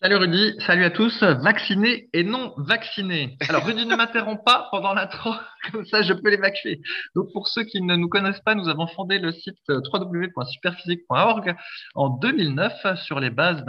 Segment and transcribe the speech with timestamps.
[0.00, 3.36] Salut Rudy, salut à tous, vaccinés et non vaccinés.
[3.48, 5.34] Alors Rudy ne m'interrompt pas pendant l'intro,
[5.72, 6.80] comme ça je peux l'évacuer.
[7.16, 11.56] Donc pour ceux qui ne nous connaissent pas, nous avons fondé le site euh, www.superphysique.org
[11.96, 13.64] en 2009 sur les bases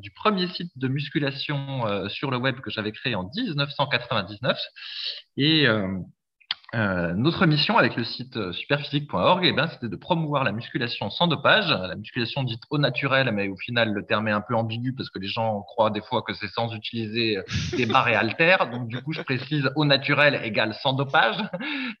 [0.00, 4.58] du premier site de musculation euh, sur le web que j'avais créé en 1999.
[5.36, 5.86] Et euh,
[6.74, 11.10] euh, notre mission avec le site euh, superphysique.org, eh ben, c'était de promouvoir la musculation
[11.10, 14.54] sans dopage, la musculation dite au naturel, mais au final le terme est un peu
[14.54, 17.42] ambigu parce que les gens croient des fois que c'est sans utiliser euh,
[17.76, 18.70] des barres et haltères.
[18.70, 21.36] Donc du coup, je précise au naturel égale sans dopage.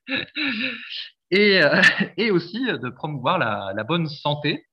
[1.30, 1.60] et,
[2.16, 4.64] et aussi de promouvoir la, la bonne santé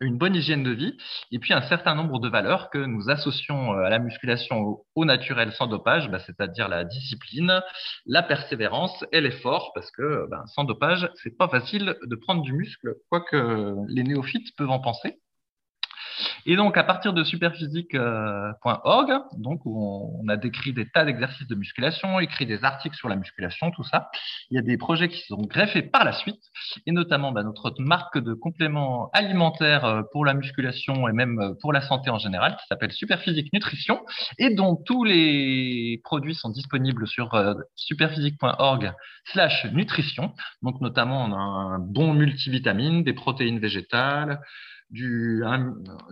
[0.00, 0.96] une bonne hygiène de vie
[1.30, 5.04] et puis un certain nombre de valeurs que nous associons euh, à la musculation au,
[5.04, 7.62] naturel sans dopage, bah, c'est-à-dire la discipline,
[8.06, 12.52] la persévérance et l'effort, parce que bah, sans dopage, c'est pas facile de prendre du
[12.52, 15.18] muscle, quoi que les néophytes peuvent en penser.
[16.48, 21.56] Et donc, à partir de superphysique.org, donc où on, a décrit des tas d'exercices de
[21.56, 24.10] musculation, écrit des articles sur la musculation, tout ça,
[24.50, 26.40] il y a des projets qui sont greffés par la suite,
[26.86, 31.54] et notamment bah, notre marque de compléments alimentaires euh, pour la musculation et même euh,
[31.60, 34.04] pour la santé en général, qui s'appelle Superphysique Nutrition,
[34.38, 38.92] et dont tous les produits sont disponibles sur euh, superphysique.org
[39.32, 40.32] slash nutrition.
[40.62, 44.40] Donc, notamment, on a un bon multivitamine, des protéines végétales,
[44.90, 45.42] du,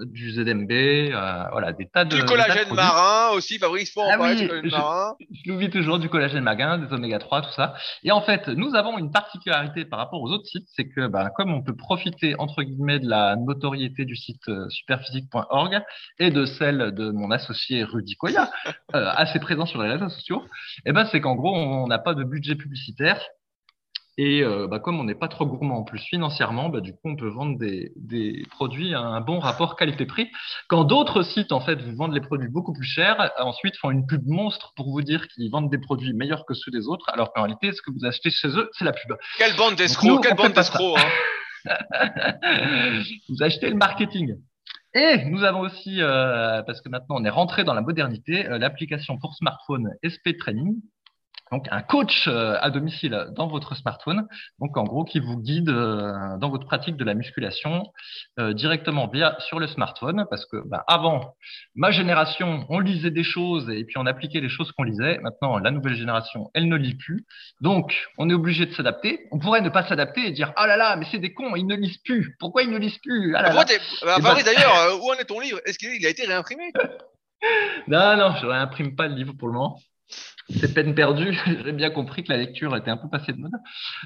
[0.00, 2.16] du ZMB, euh, voilà, des tas de.
[2.16, 5.14] Du collagène marin aussi, Fabrice, faut en ah parler du collagène marin.
[5.20, 7.74] Je l'oublie toujours, du collagène marin, des oméga 3, tout ça.
[8.02, 11.30] Et en fait, nous avons une particularité par rapport aux autres sites, c'est que bah,
[11.36, 15.80] comme on peut profiter, entre guillemets, de la notoriété du site euh, superphysique.org
[16.18, 18.50] et de celle de mon associé Rudy Koya,
[18.94, 20.42] euh, assez présent sur les réseaux sociaux,
[20.78, 23.20] et eh ben, c'est qu'en gros, on n'a pas de budget publicitaire
[24.16, 27.00] et euh, bah, comme on n'est pas trop gourmand en plus financièrement, bah, du coup,
[27.04, 30.30] on peut vendre des, des produits à un bon rapport qualité-prix.
[30.68, 34.06] Quand d'autres sites, en fait, vous vendent les produits beaucoup plus chers, ensuite font une
[34.06, 37.32] pub monstre pour vous dire qu'ils vendent des produits meilleurs que ceux des autres, alors
[37.32, 39.16] qu'en réalité, ce que vous achetez chez eux, c'est la pub.
[39.38, 41.08] Quelle bande d'escrocs Quelle bande d'escrocs hein
[43.28, 44.36] Vous achetez le marketing.
[44.94, 48.58] Et nous avons aussi, euh, parce que maintenant on est rentré dans la modernité, euh,
[48.58, 50.76] l'application pour smartphone SP Training,
[51.52, 54.26] donc un coach euh, à domicile dans votre smartphone,
[54.58, 57.84] donc en gros qui vous guide euh, dans votre pratique de la musculation
[58.38, 61.34] euh, directement via sur le smartphone, parce que bah, avant
[61.74, 65.18] ma génération, on lisait des choses et puis on appliquait les choses qu'on lisait.
[65.18, 67.26] Maintenant, la nouvelle génération, elle ne lit plus,
[67.60, 69.26] donc on est obligé de s'adapter.
[69.30, 71.66] On pourrait ne pas s'adapter et dire ah là là, mais c'est des cons, ils
[71.66, 72.36] ne lisent plus.
[72.40, 73.36] Pourquoi ils ne lisent plus?
[73.36, 73.64] Ah là bah,
[74.20, 75.60] bah, d'ailleurs, où en est ton livre?
[75.66, 76.72] Est-ce qu'il a été réimprimé?
[77.88, 79.78] Non, non, je réimprime pas le livre pour le moment
[80.50, 81.32] c'est peine perdue.
[81.64, 83.52] J'ai bien compris que la lecture était un peu passée de mode.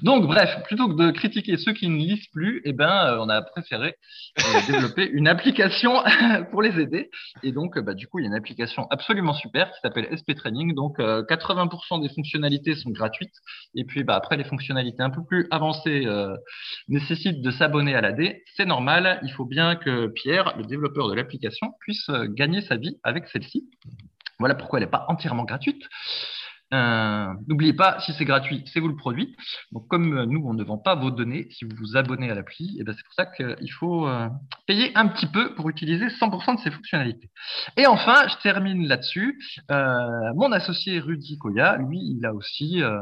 [0.03, 3.29] Donc, bref, plutôt que de critiquer ceux qui ne lisent plus, eh ben, euh, on
[3.29, 3.95] a préféré
[4.39, 6.03] euh, développer une application
[6.51, 7.11] pour les aider.
[7.43, 10.35] Et donc, bah, du coup, il y a une application absolument super qui s'appelle SP
[10.37, 10.75] Training.
[10.75, 13.35] Donc, 80% euh, des fonctionnalités sont gratuites.
[13.75, 16.07] Et puis, bah, après, les fonctionnalités un peu plus avancées
[16.89, 18.37] nécessitent de s'abonner à l'AD.
[18.57, 19.21] C'est normal.
[19.23, 23.69] Il faut bien que Pierre, le développeur de l'application, puisse gagner sa vie avec celle-ci.
[24.39, 25.83] Voilà pourquoi elle n'est pas entièrement gratuite.
[26.75, 29.35] Euh, N'oubliez pas, si c'est gratuit, c'est vous le produit.
[29.73, 32.77] Donc, comme nous, on ne vend pas vos données, si vous vous abonnez à l'appli,
[32.81, 34.29] eh ben c'est pour ça qu'il faut euh,
[34.67, 37.31] payer un petit peu pour utiliser 100% de ces fonctionnalités.
[37.77, 39.39] Et enfin, je termine là-dessus.
[39.71, 43.01] Euh, mon associé Rudy Koya, lui, il a aussi euh,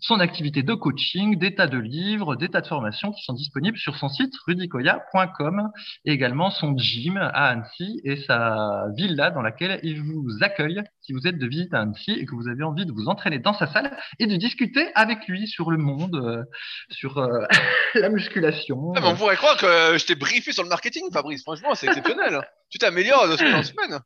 [0.00, 3.78] son activité de coaching, des tas de livres, des tas de formations qui sont disponibles
[3.78, 5.70] sur son site rudykoya.com
[6.04, 11.12] et également son gym à Annecy et sa villa dans laquelle il vous accueille si
[11.12, 13.52] vous êtes de visite à Annecy et que vous avez envie de vous entraîner dans
[13.52, 16.42] sa salle et de discuter avec lui sur le monde, euh,
[16.90, 17.44] sur euh,
[17.94, 18.92] la musculation.
[18.96, 21.42] Ah, on pourrait croire que je t'ai briefé sur le marketing, Fabrice.
[21.42, 22.34] Franchement, c'est exceptionnel.
[22.34, 22.42] Hein.
[22.70, 24.00] tu t'améliores de semaine en semaine.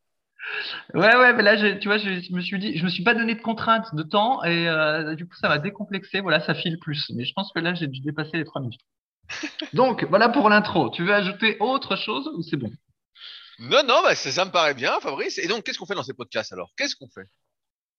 [0.95, 3.35] Ouais, ouais, mais là, tu vois, je, me suis dit, je me suis pas donné
[3.35, 6.21] de contraintes de temps et euh, du coup, ça m'a décomplexé.
[6.21, 7.11] Voilà, ça file plus.
[7.15, 8.81] Mais je pense que là, j'ai dû dépasser les trois minutes.
[9.73, 10.91] Donc, voilà pour l'intro.
[10.91, 12.71] Tu veux ajouter autre chose ou c'est bon?
[13.59, 15.39] Non, non, bah, ça, me paraît bien, Fabrice.
[15.39, 16.73] Et donc, qu'est-ce qu'on fait dans ces podcasts alors?
[16.77, 17.29] Qu'est-ce qu'on fait?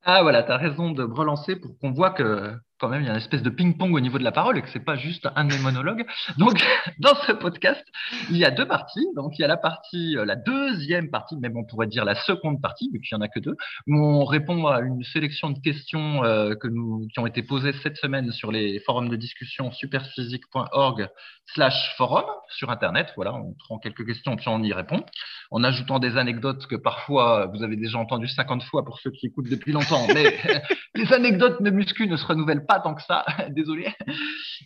[0.04, 3.10] Ah, voilà, tu as raison de relancer pour qu'on voit que quand même, il y
[3.10, 5.30] a une espèce de ping-pong au niveau de la parole et que c'est pas juste
[5.38, 6.06] un de mes monologues.
[6.38, 6.62] Donc,
[7.00, 7.82] dans ce podcast,
[8.30, 9.08] il y a deux parties.
[9.16, 12.16] Donc, il y a la partie, euh, la deuxième partie, même on pourrait dire la
[12.16, 13.56] seconde partie, vu qu'il y en a que deux,
[13.88, 18.34] où on répond à une sélection de questions euh, qui ont été posées cette semaine
[18.34, 21.08] sur les forums de discussion superphysique.org
[21.54, 23.14] slash forum sur Internet.
[23.16, 25.06] Voilà, on prend quelques questions puis on y répond,
[25.52, 29.28] en ajoutant des anecdotes que parfois vous avez déjà entendues 50 fois pour ceux qui
[29.28, 30.06] écoutent depuis longtemps.
[30.14, 30.38] Mais
[30.96, 33.94] les anecdotes de muscu ne se renouvellent pas tant que ça, désolé.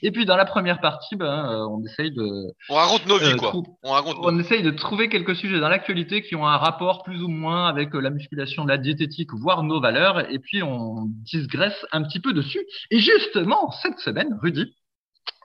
[0.01, 2.53] Et puis dans la première partie, ben, euh, on essaye de.
[2.69, 3.53] On raconte nos vies, euh, quoi.
[3.83, 7.21] On, raconte on essaye de trouver quelques sujets dans l'actualité qui ont un rapport plus
[7.21, 10.31] ou moins avec euh, la musculation, la diététique, voire nos valeurs.
[10.31, 12.65] Et puis on digresse un petit peu dessus.
[12.91, 14.75] Et justement, cette semaine, Rudy,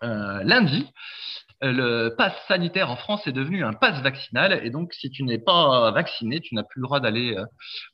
[0.03, 0.87] lundi,
[1.71, 5.39] le pass sanitaire en France est devenu un pass vaccinal et donc si tu n'es
[5.39, 7.45] pas vacciné, tu n'as plus le droit d'aller euh,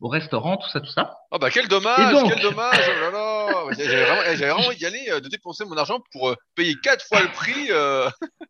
[0.01, 1.15] au restaurant, tout ça, tout ça.
[1.31, 5.07] Oh bah quel dommage, quel dommage, oh là là, j'avais vraiment, j'avais vraiment y aller
[5.11, 7.71] euh, de dépenser mon argent pour euh, payer quatre fois le prix.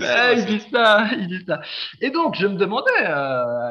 [0.00, 1.60] Ah, il dit ça, il dit ça.
[2.00, 2.90] Et donc, je me demandais,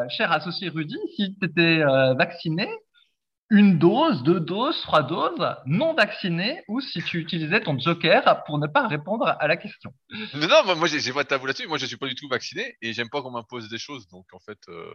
[0.09, 1.83] cher associé Rudy, si tu étais
[2.17, 2.69] vacciné
[3.49, 8.57] une dose, deux doses, trois doses, non vacciné, ou si tu utilisais ton joker pour
[8.57, 9.93] ne pas répondre à la question.
[10.33, 11.67] Mais non, moi, moi j'ai pas de tabou là-dessus.
[11.67, 14.07] Moi, je suis pas du tout vacciné et j'aime pas qu'on m'impose des choses.
[14.07, 14.93] Donc, en fait, euh,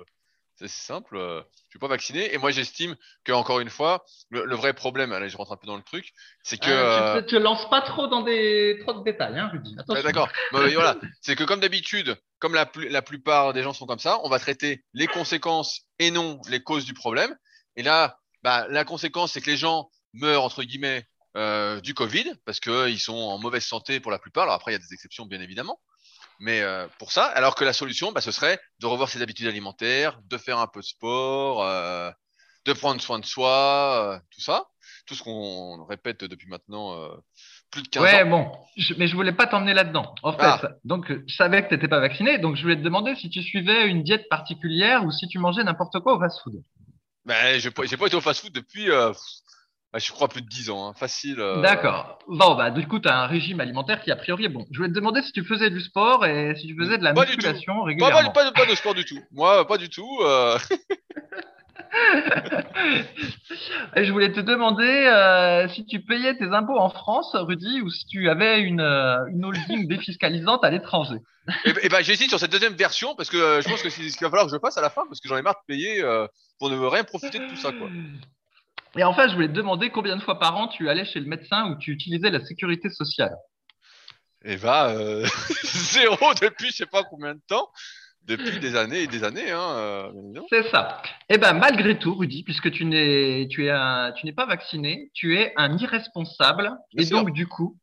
[0.56, 1.16] c'est simple.
[1.16, 5.12] Euh, je suis pas vacciné et moi, j'estime que encore une fois, le, vrai problème,
[5.12, 6.10] allez, je rentre un peu dans le truc,
[6.42, 9.76] c'est que euh, tu, ne lances pas trop dans des trop de détails, hein, Rudy.
[9.88, 10.28] D'accord.
[10.50, 14.28] voilà, c'est que comme d'habitude, comme la, la plupart des gens sont comme ça, on
[14.28, 17.34] va traiter les conséquences et non les causes du problème.
[17.76, 21.06] Et là, bah, la conséquence, c'est que les gens meurent, entre guillemets,
[21.36, 24.44] euh, du Covid, parce qu'ils sont en mauvaise santé pour la plupart.
[24.44, 25.78] Alors après, il y a des exceptions, bien évidemment.
[26.40, 29.46] Mais euh, pour ça, alors que la solution, bah, ce serait de revoir ses habitudes
[29.46, 32.10] alimentaires, de faire un peu de sport, euh,
[32.64, 34.66] de prendre soin de soi, tout ça.
[35.06, 37.10] Tout ce qu'on répète depuis maintenant
[37.70, 38.28] plus de 15 ouais, ans.
[38.28, 38.52] bon,
[38.98, 40.14] mais je voulais pas t'emmener là-dedans.
[40.22, 40.60] En fait, ah.
[40.84, 43.42] donc je savais que tu n'étais pas vacciné, donc je voulais te demander si tu
[43.42, 46.62] suivais une diète particulière ou si tu mangeais n'importe quoi au fast-food.
[47.26, 49.12] Ben, j'ai pas, pas été au fast-food depuis, euh,
[49.92, 50.88] bah, je crois, plus de 10 ans.
[50.88, 50.94] Hein.
[50.94, 51.40] Facile.
[51.40, 51.60] Euh...
[51.60, 52.18] D'accord.
[52.28, 54.66] Bon, bah, du coup, tu as un régime alimentaire qui, a priori, est bon.
[54.70, 57.12] Je voulais te demander si tu faisais du sport et si tu faisais de la
[57.12, 58.30] pas musculation régulièrement.
[58.30, 59.20] Pas, pas, pas, de sport du tout.
[59.32, 60.08] Moi, pas du tout.
[60.22, 60.58] Euh...
[63.96, 67.90] et je voulais te demander euh, si tu payais tes impôts en France, Rudy, ou
[67.90, 71.18] si tu avais une, euh, une holding défiscalisante à l'étranger.
[71.64, 74.08] et, et ben, j'hésite sur cette deuxième version parce que euh, je pense que c'est
[74.08, 75.54] ce qu'il va falloir que je fasse à la fin parce que j'en ai marre
[75.54, 76.26] de payer euh,
[76.58, 77.72] pour ne rien profiter de tout ça.
[77.72, 77.88] Quoi.
[78.96, 81.26] Et enfin, je voulais te demander combien de fois par an tu allais chez le
[81.26, 83.36] médecin où tu utilisais la sécurité sociale?
[84.44, 84.94] Et bah,
[85.64, 87.68] zéro depuis je sais pas combien de temps
[88.30, 89.50] depuis des années et des années.
[89.50, 90.10] Hein, euh,
[90.48, 91.02] c'est ça.
[91.28, 94.46] Et eh ben malgré tout, Rudy, puisque tu n'es tu es un, tu n'es pas
[94.46, 97.76] vacciné, tu es un irresponsable et donc du coup,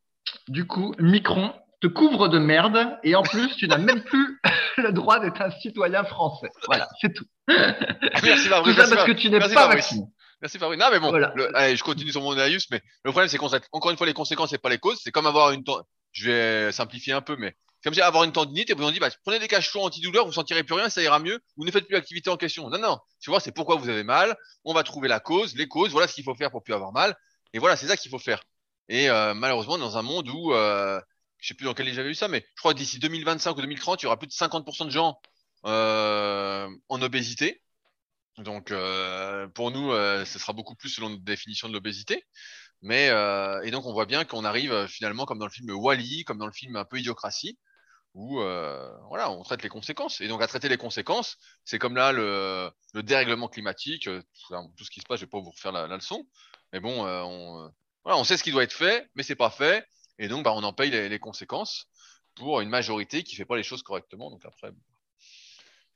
[0.48, 4.40] du coup, Micron te couvre de merde et en plus tu n'as même plus
[4.78, 6.50] le droit d'être un citoyen français.
[6.66, 7.26] Voilà, c'est tout.
[7.46, 8.74] Merci Fabrice.
[8.74, 10.04] Tout ça parce que tu n'es pas vacciné.
[10.40, 10.80] Merci Fabrice.
[10.80, 11.12] Non mais bon,
[11.54, 14.14] allez, je continue sur mon Aius, mais le problème c'est qu'on encore une fois les
[14.14, 15.00] conséquences et pas les causes.
[15.02, 15.62] C'est comme avoir une
[16.12, 17.54] je vais simplifier un peu, mais
[17.84, 20.32] comme j'ai avoir une tendinite et vous en dit, bah, prenez des cachets antidouleurs, vous
[20.32, 22.68] sentirez plus rien, ça ira mieux, vous ne faites plus l'activité en question.
[22.70, 22.98] Non, non.
[23.20, 24.36] Tu vois, c'est pourquoi vous avez mal.
[24.64, 25.92] On va trouver la cause, les causes.
[25.92, 27.16] Voilà ce qu'il faut faire pour plus avoir mal.
[27.52, 28.42] Et voilà, c'est ça qu'il faut faire.
[28.88, 31.00] Et euh, malheureusement, dans un monde où, euh,
[31.38, 33.60] je sais plus dans quel j'avais vu ça, mais je crois que d'ici 2025 ou
[33.60, 35.18] 2030, il y aura plus de 50% de gens
[35.66, 37.62] euh, en obésité.
[38.38, 42.24] Donc, euh, pour nous, ce sera beaucoup plus selon notre définition de l'obésité.
[42.82, 43.06] Mais
[43.64, 46.46] et donc, on voit bien qu'on arrive finalement comme dans le film Wally, comme dans
[46.46, 47.58] le film un peu Idiocratie,
[48.14, 50.20] où euh, voilà, on traite les conséquences.
[50.20, 54.22] Et donc à traiter les conséquences, c'est comme là le, le, dérèglement climatique, euh,
[54.76, 56.26] tout ce qui se passe, je vais pas vous refaire la, leçon,
[56.72, 57.70] mais bon, euh,
[58.04, 59.86] on, sait ce qui doit être fait, mais c'est pas fait,
[60.18, 61.86] et donc bah, on en paye les, les, conséquences
[62.34, 64.30] pour une majorité qui fait pas les choses correctement.
[64.30, 64.70] Donc après,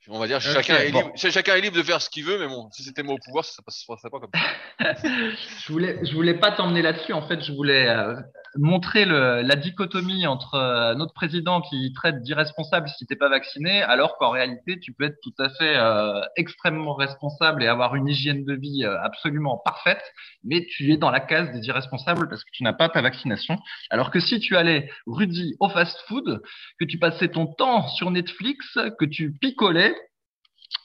[0.09, 2.37] on va dire okay, chacun, est libre, chacun est libre de faire ce qu'il veut,
[2.37, 4.93] mais bon, si c'était moi au pouvoir, ça ne se passerait pas comme ça.
[5.65, 7.13] je voulais, je voulais pas t'emmener là-dessus.
[7.13, 8.15] En fait, je voulais euh,
[8.57, 13.81] montrer le, la dichotomie entre euh, notre président qui traite d'irresponsable si t'es pas vacciné,
[13.81, 18.07] alors qu'en réalité, tu peux être tout à fait euh, extrêmement responsable et avoir une
[18.07, 20.03] hygiène de vie euh, absolument parfaite,
[20.43, 23.57] mais tu es dans la case des irresponsables parce que tu n'as pas ta vaccination.
[23.89, 26.41] Alors que si tu allais, Rudy, au fast-food,
[26.79, 29.92] que tu passais ton temps sur Netflix, que tu picolais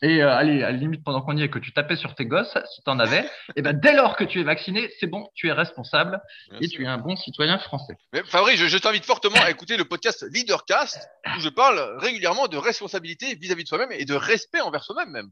[0.02, 2.26] et euh, allez, à la limite, pendant qu'on y est, que tu tapais sur tes
[2.26, 5.08] gosses, si tu en avais, et eh ben dès lors que tu es vacciné, c'est
[5.08, 6.20] bon, tu es responsable
[6.60, 7.94] et tu es un bon citoyen français.
[8.12, 12.46] Mais Fabrice, je, je t'invite fortement à écouter le podcast Leadercast, où je parle régulièrement
[12.46, 15.30] de responsabilité vis-à-vis de soi-même et de respect envers soi-même même.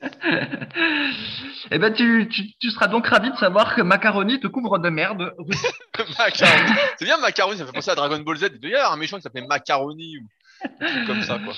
[1.70, 4.88] Eh ben, tu, tu, tu seras donc ravi de savoir que Macaroni te couvre de
[4.88, 5.34] merde.
[6.18, 6.72] Macaroni.
[6.96, 8.50] C'est bien Macaroni, ça fait penser à Dragon Ball Z.
[8.62, 10.28] Il y avoir un méchant qui s'appelait Macaroni ou
[11.06, 11.54] comme ça, quoi.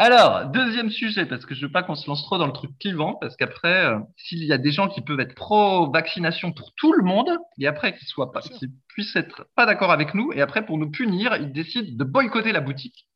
[0.00, 2.70] Alors, deuxième sujet, parce que je veux pas qu'on se lance trop dans le truc
[2.78, 6.92] clivant, parce qu'après, euh, s'il y a des gens qui peuvent être pro-vaccination pour tout
[6.92, 10.40] le monde, et après qu'ils soient pas, qu'ils puissent être pas d'accord avec nous, et
[10.40, 13.08] après pour nous punir, ils décident de boycotter la boutique.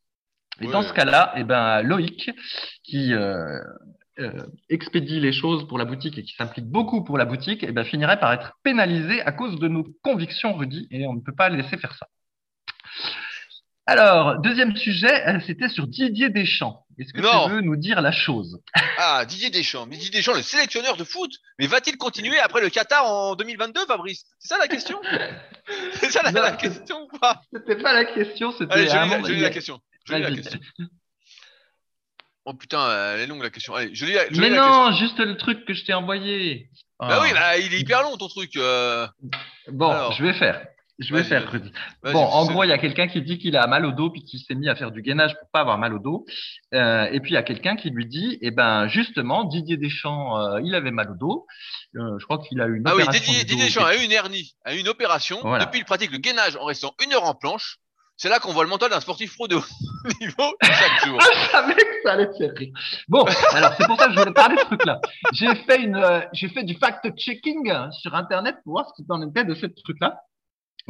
[0.60, 2.32] Et dans ce cas-là, eh ben, Loïc,
[2.82, 3.60] qui euh,
[4.18, 4.32] euh,
[4.68, 7.84] expédie les choses pour la boutique et qui s'implique beaucoup pour la boutique, eh ben,
[7.84, 11.48] finirait par être pénalisé à cause de nos convictions, Rudy, et on ne peut pas
[11.48, 12.08] laisser faire ça.
[13.86, 16.86] Alors, deuxième sujet, euh, c'était sur Didier Deschamps.
[16.98, 17.46] Est-ce que Non.
[17.46, 18.60] tu veux nous dire la chose?
[18.98, 19.86] Ah, Didier Deschamps.
[19.86, 21.32] Mais Didier Deschamps, le sélectionneur de foot.
[21.58, 24.24] Mais va-t-il continuer après le Qatar en 2022, Fabrice?
[24.38, 25.00] C'est ça la question?
[25.94, 26.42] C'est ça la, Non.
[26.42, 27.42] la question ou pas?
[27.52, 29.80] C'était pas la question, c'était Allez, je lis, la- je lis la question.
[30.06, 30.60] Je lis la question.
[32.44, 33.74] Oh putain, elle est longue la question.
[33.74, 34.90] Allez, je lis la, je Mais lis la question.
[34.90, 36.68] non, juste le truc que je t'ai envoyé.
[37.00, 37.20] Bah Ah.
[37.22, 38.56] oui, bah, il est hyper long ton truc.
[38.56, 39.06] euh.
[39.68, 40.12] Bon, alors.
[40.12, 40.66] je vais faire.
[40.98, 41.50] Je vais faire.
[41.50, 41.72] Rudy.
[42.02, 44.22] Bon, en gros, il y a quelqu'un qui dit qu'il a mal au dos puis
[44.22, 46.26] qui s'est mis à faire du gainage pour pas avoir mal au dos.
[46.74, 50.38] Euh, et puis il y a quelqu'un qui lui dit, eh ben justement, Didier Deschamps,
[50.38, 51.46] euh, il avait mal au dos.
[51.96, 53.96] Euh, je crois qu'il a eu une Ah oui, opération Didier, du Didier Deschamps a
[53.96, 55.38] eu une hernie, a eu une opération.
[55.42, 55.64] Voilà.
[55.64, 57.78] Depuis, il pratique le gainage en restant une heure en planche.
[58.18, 59.64] C'est là qu'on voit le mental d'un sportif pro de haut
[60.20, 61.18] niveau chaque jour.
[61.20, 62.72] Je savais que ça allait te faire rire.
[63.08, 65.00] Bon, alors c'est pour ça que je voulais parler de ce truc-là.
[65.32, 69.26] J'ai fait une, euh, j'ai fait du fact-checking sur Internet pour voir ce qu'il en
[69.28, 70.20] était de ce truc-là.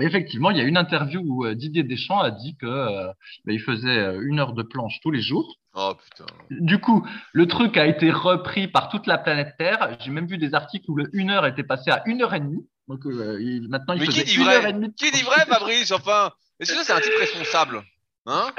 [0.00, 3.08] Et effectivement, il y a une interview où euh, Didier Deschamps a dit que euh,
[3.44, 5.56] ben, il faisait euh, une heure de planche tous les jours.
[5.74, 6.24] Oh putain.
[6.50, 9.96] Du coup, le truc a été repris par toute la planète Terre.
[10.00, 12.40] J'ai même vu des articles où le une heure était passé à une heure et
[12.40, 12.66] demie.
[12.88, 14.88] Donc euh, il- maintenant, il Mais qui faisait dit une vrai heure et demie.
[14.88, 17.82] de Qui dit vrai, Fabrice Enfin, est-ce que ça, c'est un type responsable
[18.26, 18.50] Hein?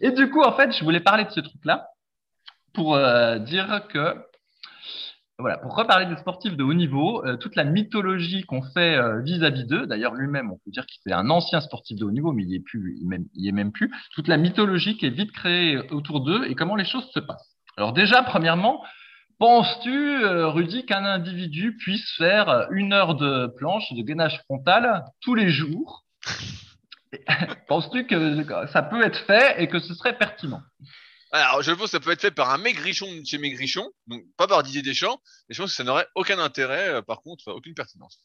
[0.00, 1.86] Et du coup, en fait, je voulais parler de ce truc-là
[2.72, 4.14] pour euh, dire que,
[5.40, 9.20] voilà, pour reparler des sportifs de haut niveau, euh, toute la mythologie qu'on fait euh,
[9.20, 12.32] vis-à-vis d'eux, d'ailleurs lui-même, on peut dire qu'il est un ancien sportif de haut niveau,
[12.32, 15.32] mais il y est plus, il, est même plus, toute la mythologie qui est vite
[15.32, 17.56] créée autour d'eux et comment les choses se passent.
[17.76, 18.84] Alors déjà, premièrement,
[19.38, 25.34] penses-tu, euh, Rudy, qu'un individu puisse faire une heure de planche de gainage frontal tous
[25.34, 26.04] les jours?
[27.68, 30.60] Penses-tu que ça peut être fait et que ce serait pertinent?
[31.32, 34.22] Alors, je pense que ça peut être fait par un maigrichon de chez Maigrichon, donc
[34.36, 37.52] pas par Didier Deschamps, et je pense que ça n'aurait aucun intérêt, euh, par contre,
[37.52, 38.18] aucune pertinence.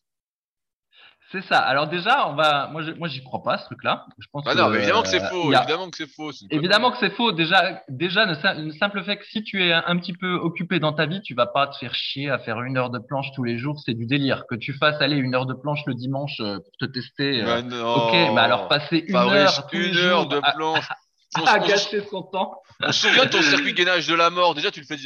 [1.31, 1.57] C'est ça.
[1.57, 4.05] Alors déjà, on va, moi, je, moi, j'y crois pas ce truc-là.
[4.19, 6.07] Je pense Ah non, que, mais évidemment que c'est euh, faux, a- évidemment que c'est
[6.07, 6.31] faux.
[6.51, 7.31] Évidemment que c'est faux.
[7.31, 10.79] Déjà, déjà, le, sim- le simple fait que si tu es un, petit peu occupé
[10.79, 13.27] dans ta vie, tu vas pas te faire chier à faire une heure de planche
[13.35, 13.81] tous les jours.
[13.83, 14.45] C'est du délire.
[14.47, 17.41] Que tu fasses aller une heure de planche le dimanche euh, pour te tester.
[17.41, 18.05] euh, Bah non.
[18.07, 20.91] ok, mais alors passer une Fabrice, heure tous les une heure jours de planche.
[20.91, 20.95] À
[21.37, 22.61] on- gâcher son temps.
[22.81, 24.55] on se souvient de ton circuit gainage de la mort.
[24.55, 24.97] Déjà, tu le fais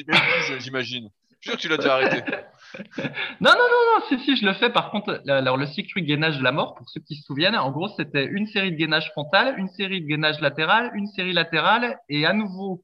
[0.59, 1.09] j'imagine.
[1.41, 2.23] Je suis sûr que tu l'as déjà arrêté.
[3.41, 4.69] Non, non, non, non, si, si, je le fais.
[4.69, 7.71] Par contre, alors le circuit gainage de la mort, pour ceux qui se souviennent, en
[7.71, 11.97] gros, c'était une série de gainage frontal, une série de gainage latéral, une série latérale
[12.09, 12.83] et à nouveau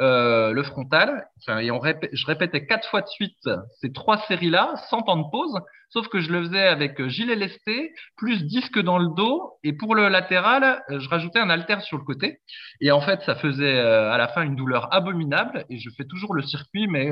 [0.00, 1.26] euh, le frontal.
[1.40, 3.48] Enfin, et on répé- je répétais quatre fois de suite
[3.80, 5.58] ces trois séries-là, sans temps de pause,
[5.94, 9.72] sauf que je le faisais avec euh, gilet lesté, plus disque dans le dos, et
[9.72, 12.40] pour le latéral, euh, je rajoutais un haltère sur le côté.
[12.80, 16.04] Et en fait, ça faisait euh, à la fin une douleur abominable, et je fais
[16.04, 17.10] toujours le circuit, mais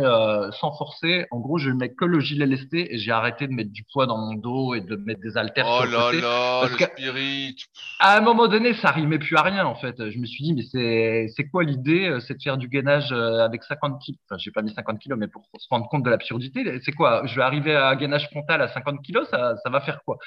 [0.61, 1.27] sans forcer.
[1.31, 4.07] En gros, je mets que le gilet lesté, et j'ai arrêté de mettre du poids
[4.07, 6.21] dans mon dos et de mettre des haltères Oh sur le là côté.
[6.21, 7.57] là, Parce le spirit.
[8.01, 10.11] À un moment donné, ça rimait plus à rien en fait.
[10.11, 14.01] Je me suis dit mais c'est quoi l'idée C'est de faire du gainage avec 50
[14.01, 14.19] kilos.
[14.29, 17.23] Enfin, j'ai pas mis 50 kilos, mais pour se rendre compte de l'absurdité, c'est quoi?
[17.27, 20.19] Je vais arriver à un gainage frontal à 50 kilos, ça va faire quoi?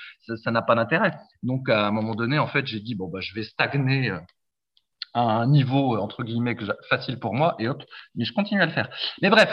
[0.43, 1.13] Ça n'a pas d'intérêt.
[1.43, 4.19] Donc à un moment donné, en fait, j'ai dit bon bah je vais stagner euh,
[5.15, 6.57] à un niveau euh, entre guillemets
[6.89, 7.81] facile pour moi et hop,
[8.15, 8.89] mais je continue à le faire.
[9.21, 9.49] Mais bref,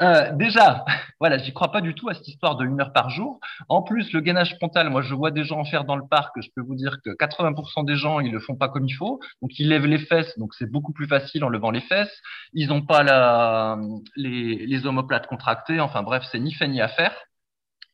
[0.00, 0.84] euh, déjà,
[1.20, 3.40] voilà, j'y crois pas du tout à cette histoire de une heure par jour.
[3.68, 6.32] En plus, le gainage frontal, moi, je vois des gens en faire dans le parc.
[6.40, 9.18] Je peux vous dire que 80% des gens, ils le font pas comme il faut.
[9.42, 10.38] Donc, ils lèvent les fesses.
[10.38, 12.16] Donc, c'est beaucoup plus facile en levant les fesses.
[12.52, 13.78] Ils n'ont pas la,
[14.16, 15.80] les, les omoplates contractées.
[15.80, 17.12] Enfin, bref, c'est ni fait ni à faire.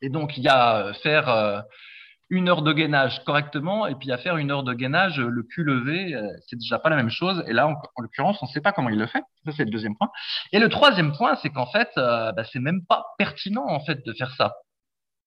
[0.03, 1.61] Et donc, il y a euh, faire euh,
[2.31, 5.43] une heure de gainage correctement et puis à faire une heure de gainage euh, le
[5.43, 6.15] cul levé,
[6.47, 7.43] c'est déjà pas la même chose.
[7.47, 9.23] Et là, en, en l'occurrence, on ne sait pas comment il le fait.
[9.45, 10.11] Ça, c'est le deuxième point.
[10.53, 14.05] Et le troisième point, c'est qu'en fait, euh, bah, c'est même pas pertinent en fait
[14.05, 14.55] de faire ça.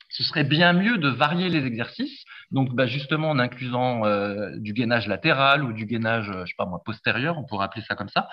[0.10, 4.74] Ce serait bien mieux de varier les exercices, donc bah, justement en inclusant euh, du
[4.74, 8.10] gainage latéral ou du gainage, je sais pas moi, postérieur, on pourrait appeler ça comme
[8.10, 8.28] ça,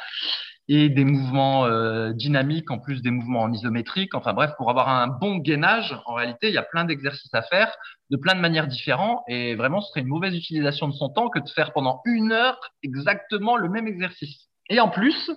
[0.69, 4.15] et des mouvements euh, dynamiques en plus des mouvements en isométrique.
[4.15, 7.43] Enfin bref, pour avoir un bon gainage, en réalité, il y a plein d'exercices à
[7.43, 7.75] faire
[8.11, 11.29] de plein de manières différentes, et vraiment, ce serait une mauvaise utilisation de son temps
[11.29, 14.49] que de faire pendant une heure exactement le même exercice.
[14.71, 15.31] Et en plus,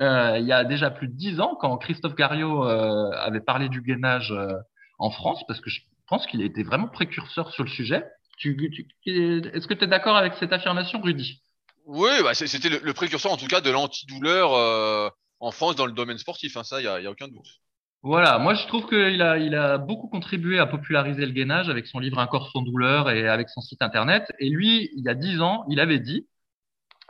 [0.00, 3.68] euh, il y a déjà plus de dix ans, quand Christophe Gario euh, avait parlé
[3.68, 4.52] du gainage euh,
[4.98, 8.04] en France, parce que je pense qu'il a été vraiment précurseur sur le sujet.
[8.44, 11.42] Est-ce que tu es d'accord avec cette affirmation, Rudy?
[11.86, 16.18] Oui, bah, c'était le, précurseur en tout cas de l'antidouleur en France dans le domaine
[16.18, 17.60] sportif, hein, ça, il n'y a, aucun doute.
[18.04, 22.00] Voilà, moi je trouve qu'il il a beaucoup contribué à populariser le gainage avec son
[22.00, 24.32] livre Un corps sans douleur et avec son site internet.
[24.40, 26.26] Et lui, il y a dix ans, il avait dit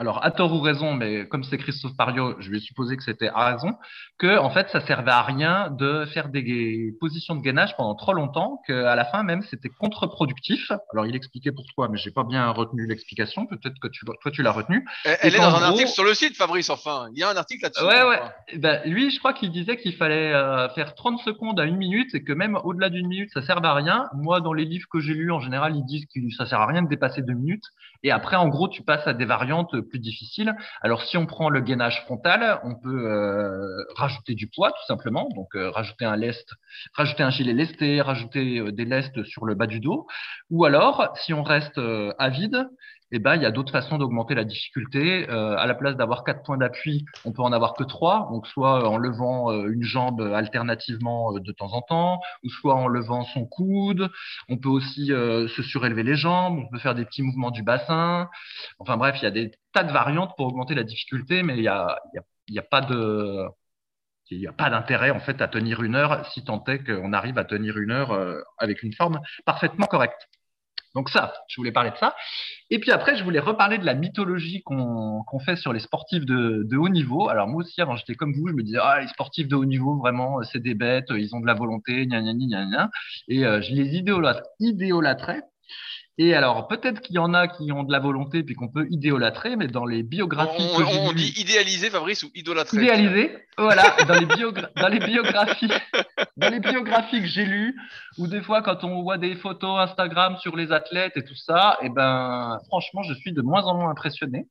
[0.03, 3.29] alors à tort ou raison, mais comme c'est Christophe Pario, je vais supposer que c'était
[3.29, 3.77] à raison,
[4.19, 8.13] que en fait ça servait à rien de faire des positions de gainage pendant trop
[8.13, 10.73] longtemps, qu'à la fin même c'était contre-productif.
[10.93, 13.47] Alors il expliquait pourquoi, mais j'ai pas bien retenu l'explication.
[13.47, 14.85] Peut-être que tu, toi tu l'as retenu.
[15.05, 16.69] Elle, est dans un article sur le site, Fabrice.
[16.69, 17.85] Enfin, il y a un article là-dessus.
[17.85, 18.21] Ouais, ouais.
[18.59, 22.13] Ben, lui, je crois qu'il disait qu'il fallait euh, faire 30 secondes à une minute
[22.17, 24.09] et que même au-delà d'une minute ça servait à rien.
[24.15, 26.67] Moi, dans les livres que j'ai lus, en général, ils disent que ça sert à
[26.67, 27.67] rien de dépasser deux minutes.
[28.03, 30.55] Et après, en gros, tu passes à des variantes plus difficiles.
[30.81, 35.29] Alors, si on prend le gainage frontal, on peut euh, rajouter du poids, tout simplement.
[35.37, 36.49] Donc, euh, rajouter un lest,
[36.95, 40.07] rajouter un gilet lesté, rajouter euh, des lestes sur le bas du dos.
[40.51, 41.79] Ou alors, si on reste
[42.19, 42.67] à vide,
[43.15, 45.29] eh ben, il y a d'autres façons d'augmenter la difficulté.
[45.29, 48.29] Euh, à la place d'avoir quatre points d'appui, on peut en avoir que trois.
[48.33, 52.75] Donc, soit en levant euh, une jambe alternativement euh, de temps en temps, ou soit
[52.75, 54.11] en levant son coude.
[54.49, 56.59] On peut aussi se surélever les jambes.
[56.59, 58.31] On peut faire des petits mouvements du bassin.
[58.79, 61.63] Enfin bref, il y a des tas de variantes pour augmenter la difficulté, mais il
[61.63, 63.47] y a, y a, y a pas de
[64.31, 67.13] il n'y a pas d'intérêt en fait à tenir une heure si tant est qu'on
[67.13, 68.19] arrive à tenir une heure
[68.59, 70.27] avec une forme parfaitement correcte.
[70.95, 72.15] Donc ça, je voulais parler de ça.
[72.71, 76.77] Et puis après, je voulais reparler de la mythologie qu'on fait sur les sportifs de,
[76.77, 77.29] haut niveau.
[77.29, 79.65] Alors moi aussi, avant j'étais comme vous, je me disais, ah, les sportifs de haut
[79.65, 82.91] niveau, vraiment, c'est des bêtes, ils ont de la volonté, gna gna gna gna.
[83.29, 83.97] Et euh, je les
[84.61, 85.43] idéolâtrais
[86.19, 88.87] et alors, peut-être qu'il y en a qui ont de la volonté puis qu'on peut
[88.91, 90.69] idéolâtrer, mais dans les biographies.
[90.77, 93.97] On, on dit idéaliser, Fabrice, ou idolâtrer Idéaliser, voilà.
[94.07, 95.73] dans, les dans les biographies,
[96.37, 97.75] dans les biographies que j'ai lues,
[98.19, 101.79] ou des fois quand on voit des photos Instagram sur les athlètes et tout ça,
[101.81, 104.49] et eh ben, franchement, je suis de moins en moins impressionné.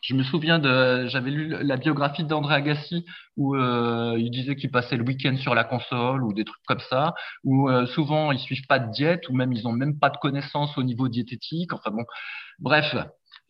[0.00, 3.04] Je me souviens de, j'avais lu la biographie d'André Agassi
[3.36, 6.80] où euh, il disait qu'il passait le week-end sur la console ou des trucs comme
[6.88, 7.14] ça,
[7.44, 10.16] où euh, souvent ils suivent pas de diète ou même ils ont même pas de
[10.16, 11.72] connaissances au niveau diététique.
[11.74, 12.04] Enfin bon,
[12.58, 12.96] bref,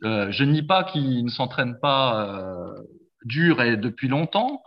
[0.05, 2.83] euh, je ne nie pas qu'ils ne s'entraînent pas euh,
[3.25, 4.63] dur et depuis longtemps,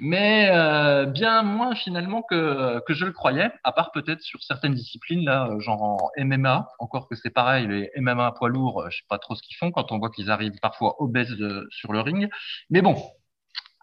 [0.00, 4.74] mais euh, bien moins finalement que, que je le croyais, à part peut-être sur certaines
[4.74, 9.04] disciplines, là, genre en MMA, encore que c'est pareil, les MMA poids lourds, je sais
[9.08, 11.36] pas trop ce qu'ils font quand on voit qu'ils arrivent parfois obèses
[11.70, 12.28] sur le ring.
[12.70, 12.96] Mais bon,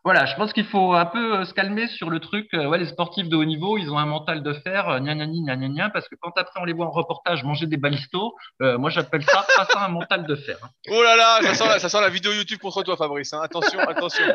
[0.04, 2.48] voilà, je pense qu'il faut un peu euh, se calmer sur le truc.
[2.56, 5.28] Euh, les sportifs de haut niveau, ils ont un mental de fer, euh, gna gna
[5.28, 8.34] gna gna gna, parce que quand après on les voit en reportage manger des balistos,
[8.60, 10.58] moi j'appelle ça pas ça un mental de fer.
[10.64, 10.70] Hein.
[10.90, 13.32] Oh là là, ça sent la, vidéo YouTube contre toi, Fabrice.
[13.34, 13.42] Hein.
[13.44, 14.26] Attention, attention.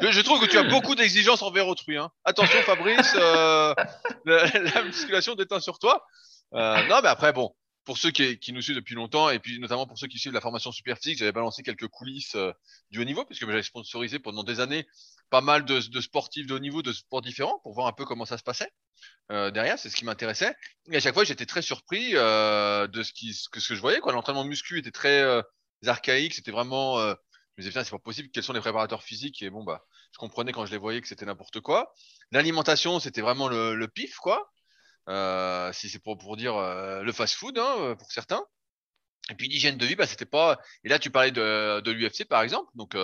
[0.00, 1.96] Je, trouve que tu as beaucoup d'exigences envers autrui.
[1.96, 2.10] Hein.
[2.24, 3.14] Attention, Fabrice,
[4.24, 6.04] la, musculation déteint sur toi.
[6.52, 7.52] non, mais après, bon,
[7.86, 10.40] pour ceux qui, nous suivent depuis longtemps, et puis notamment pour ceux qui suivent la
[10.40, 12.52] formation super physique, j'avais balancé quelques coulisses euh,
[12.90, 14.86] du haut niveau, puisque j'avais sponsorisé pendant des années
[15.30, 18.26] pas mal de, sportifs de haut niveau, de sports différents, pour voir un peu comment
[18.26, 18.70] ça se passait
[19.30, 20.52] euh, derrière, c'est ce qui m'intéressait.
[20.90, 23.12] Et à chaque fois, j'étais très surpris euh, de ce,
[23.48, 24.00] que, je voyais.
[24.04, 25.22] L'entraînement muscu était très
[25.86, 26.98] archaïque, c'était vraiment...
[26.98, 29.40] Je me disais, c'est pas possible, quels sont les préparateurs physiques?
[29.42, 31.94] Et bon, bah, je comprenais quand je les voyais que c'était n'importe quoi.
[32.32, 34.50] L'alimentation, c'était vraiment le pif, quoi.
[35.08, 38.42] Euh, si c'est pour, pour dire euh, le fast-food hein, euh, pour certains.
[39.30, 40.58] Et puis l'hygiène de vie, bah, c'était pas.
[40.84, 42.94] Et là, tu parlais de, de l'UFC par exemple, donc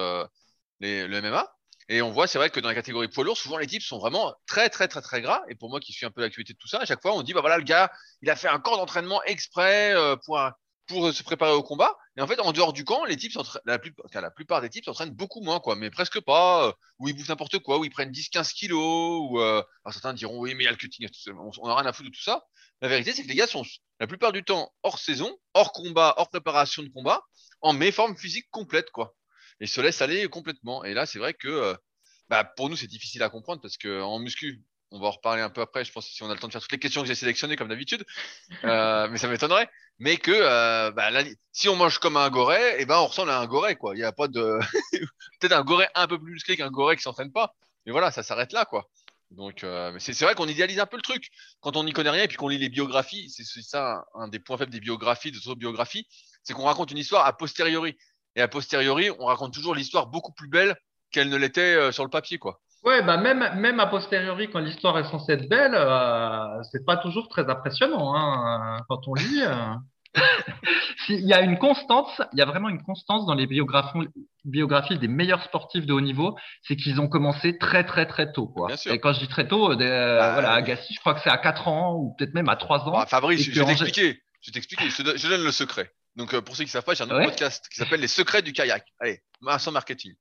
[0.81, 1.49] les, le MMA.
[1.89, 3.99] Et on voit, c'est vrai que dans la catégorie poids lourd, souvent les types sont
[3.99, 5.43] vraiment très, très, très, très gras.
[5.49, 7.23] Et pour moi qui suis un peu l'actualité de tout ça, à chaque fois, on
[7.23, 7.91] dit, bah voilà, le gars,
[8.23, 10.55] il a fait un corps d'entraînement exprès pour un,
[10.93, 11.97] pour se préparer au combat.
[12.17, 13.33] Et en fait, en dehors du camp, les types
[13.65, 17.09] la, plupart, la plupart des types s'entraînent beaucoup moins, quoi, mais presque pas, euh, ou
[17.09, 20.65] ils bouffent n'importe quoi, ou ils prennent 10-15 kilos, ou euh, certains diront oui, mais
[20.65, 22.45] il y le cutting, on n'a rien à foutre de tout ça.
[22.81, 23.65] La vérité, c'est que les gars sont
[24.01, 27.23] la plupart du temps hors saison, hors combat, hors préparation de combat,
[27.61, 29.15] en méforme physique complète, quoi.
[29.61, 30.85] Et se laissent aller complètement.
[30.85, 31.75] Et là, c'est vrai que euh,
[32.29, 35.43] bah, pour nous, c'est difficile à comprendre parce que en muscu, on va en reparler
[35.43, 37.01] un peu après, je pense, si on a le temps de faire toutes les questions
[37.01, 38.05] que j'ai sélectionnées comme d'habitude,
[38.65, 39.69] euh, mais ça m'étonnerait.
[39.99, 41.11] Mais que euh, bah,
[41.53, 43.95] si on mange comme un et eh ben on ressemble à un goret, quoi.
[43.95, 44.59] Il n'y a pas de
[45.41, 47.55] peut-être un goret un peu plus musclé qu'un goret qui s'entraîne pas,
[47.87, 48.89] mais voilà, ça s'arrête là, quoi.
[49.31, 52.25] Donc, euh, c'est vrai qu'on idéalise un peu le truc quand on n'y connaît rien
[52.25, 53.31] et puis qu'on lit les biographies.
[53.31, 56.07] C'est ça un des points faibles des biographies, des autobiographies,
[56.43, 57.97] c'est qu'on raconte une histoire a posteriori.
[58.35, 60.77] Et a posteriori, on raconte toujours l'histoire beaucoup plus belle
[61.11, 62.61] qu'elle ne l'était sur le papier, quoi.
[62.85, 66.97] Ouais, bah même, même a posteriori, quand l'histoire est censée être belle, euh, c'est pas
[66.97, 69.43] toujours très impressionnant hein, quand on lit.
[69.43, 69.75] Euh.
[71.09, 74.09] il y a une constance, il y a vraiment une constance dans les biographies,
[74.45, 78.49] biographies des meilleurs sportifs de haut niveau, c'est qu'ils ont commencé très très très tôt.
[78.49, 78.69] Quoi.
[78.87, 81.39] Et quand je dis très tôt, euh, bah, voilà, Agassi, je crois que c'est à
[81.39, 82.93] 4 ans ou peut-être même à 3 ans.
[82.93, 84.21] Bah, Fabrice, je vais t'expliquer.
[84.41, 84.91] Je vais t'expliquer.
[84.91, 85.93] Je, donne le secret.
[86.17, 88.09] Donc euh, pour ceux qui ne savent pas, j'ai un autre podcast qui s'appelle Les
[88.09, 88.85] secrets du kayak.
[89.01, 89.21] Allez,
[89.59, 90.13] sans marketing.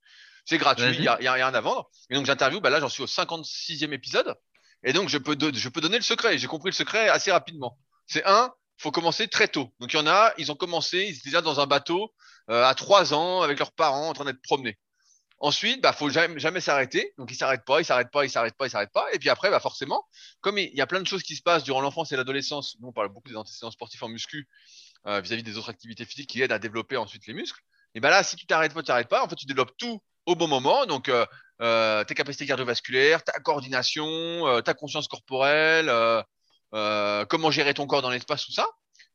[0.45, 1.89] C'est gratuit, il n'y a, a, rien à vendre.
[2.09, 4.35] Et donc j'interview, bah là j'en suis au 56e épisode.
[4.83, 6.37] Et donc je peux, je peux donner le secret.
[6.37, 7.77] J'ai compris le secret assez rapidement.
[8.07, 9.73] C'est un, faut commencer très tôt.
[9.79, 12.13] Donc il y en a, ils ont commencé, ils étaient déjà dans un bateau
[12.49, 14.79] euh, à trois ans avec leurs parents en train d'être promenés.
[15.39, 17.13] Ensuite, bah faut jamais, jamais s'arrêter.
[17.17, 19.07] Donc ils s'arrêtent pas, ils s'arrêtent pas, ils s'arrêtent pas, ils s'arrêtent pas.
[19.13, 20.07] Et puis après, bah forcément,
[20.39, 22.89] comme il y a plein de choses qui se passent durant l'enfance et l'adolescence, nous
[22.89, 24.47] on parle beaucoup des antécédents sportifs en muscu
[25.07, 27.61] euh, vis-à-vis des autres activités physiques qui aident à développer ensuite les muscles.
[27.95, 30.01] Et bah là, si tu t'arrêtes pas, tu t'arrêtes pas, en fait tu développes tout
[30.25, 30.85] au bon moment.
[30.85, 31.25] Donc euh,
[31.61, 34.07] euh tes capacités cardiovasculaires, ta coordination,
[34.47, 35.91] euh, ta conscience corporelle,
[37.29, 38.67] comment gérer ton corps dans l'espace, tout ça.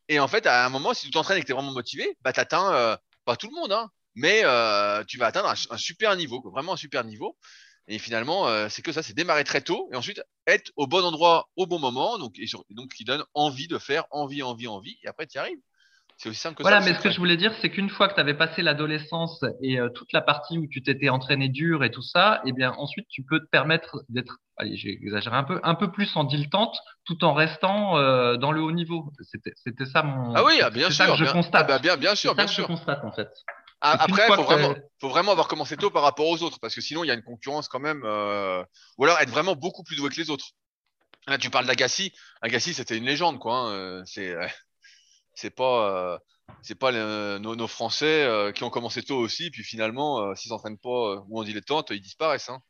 [0.08, 2.16] Et en fait, à un moment, si tu t'entraînes et que tu es vraiment motivé,
[2.22, 4.42] bah, tu atteins, pas tout le monde, hein, mais
[5.06, 7.36] tu vas atteindre un, super niveau, vraiment un super niveau.
[7.88, 11.48] Et finalement, c'est que ça, c'est démarrer très tôt et ensuite être au bon endroit
[11.56, 15.08] au bon moment, donc, et donc qui donne envie de faire, envie, envie, envie, et
[15.08, 15.60] après tu y arrives.
[16.18, 16.80] C'est aussi simple que voilà, ça.
[16.80, 19.44] Voilà, mais ce que je voulais dire, c'est qu'une fois que tu avais passé l'adolescence
[19.62, 22.72] et euh, toute la partie où tu t'étais entraîné dur et tout ça, eh bien
[22.78, 26.24] ensuite tu peux te permettre d'être, allez, j'ai exagéré un peu, un peu plus en
[26.24, 29.12] dilettante, tout en restant euh, dans le haut niveau.
[29.20, 30.34] C'était, c'était ça mon.
[30.34, 31.04] Ah oui, ah, bien sûr.
[31.04, 31.64] Ça que je constate.
[31.64, 32.66] Ah bah bien, bien sûr, bien ça sûr.
[32.66, 33.28] Que je constate en fait.
[33.82, 36.80] Ah, après, faut vraiment, faut vraiment avoir commencé tôt par rapport aux autres, parce que
[36.80, 38.64] sinon il y a une concurrence quand même, euh...
[38.96, 40.46] ou alors être vraiment beaucoup plus doué que les autres.
[41.28, 42.12] Là, tu parles d'Agassi.
[42.40, 43.68] Agassi, c'était une légende, quoi.
[43.68, 44.02] Hein.
[44.06, 44.34] C'est,
[45.36, 46.18] c'est pas
[46.62, 46.92] c'est pas
[47.38, 51.20] nos, Français euh, qui ont commencé tôt aussi, puis finalement, euh, s'ils s'entraînent pas euh,
[51.28, 52.48] ou en dilettante, ils disparaissent.
[52.48, 52.60] Hein.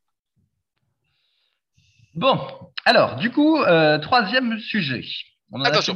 [2.14, 2.38] Bon,
[2.84, 3.58] alors, du coup,
[4.02, 5.04] troisième sujet.
[5.52, 5.94] On Attention,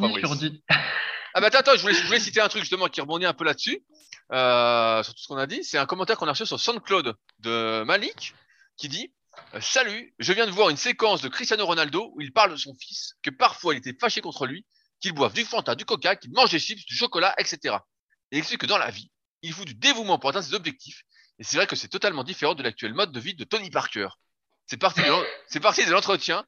[1.33, 3.45] ah bah attends, je voulais, je voulais, citer un truc justement qui rebondit un peu
[3.45, 3.83] là-dessus,
[4.31, 5.63] sur tout ce qu'on a dit.
[5.65, 8.35] C'est un commentaire qu'on a reçu sur SoundCloud de Malik
[8.77, 9.13] qui dit
[9.61, 12.75] Salut, je viens de voir une séquence de Cristiano Ronaldo où il parle de son
[12.75, 14.67] fils, que parfois il était fâché contre lui
[15.01, 17.77] qu'ils boivent du Fanta, du Coca, qu'ils mangent des chips, du chocolat, etc.
[18.31, 19.11] Il explique que dans la vie,
[19.43, 21.03] il faut du dévouement pour atteindre ses objectifs.
[21.39, 24.09] Et c'est vrai que c'est totalement différent de l'actuel mode de vie de Tony Parker.
[24.67, 26.45] C'est parti de l'entretien.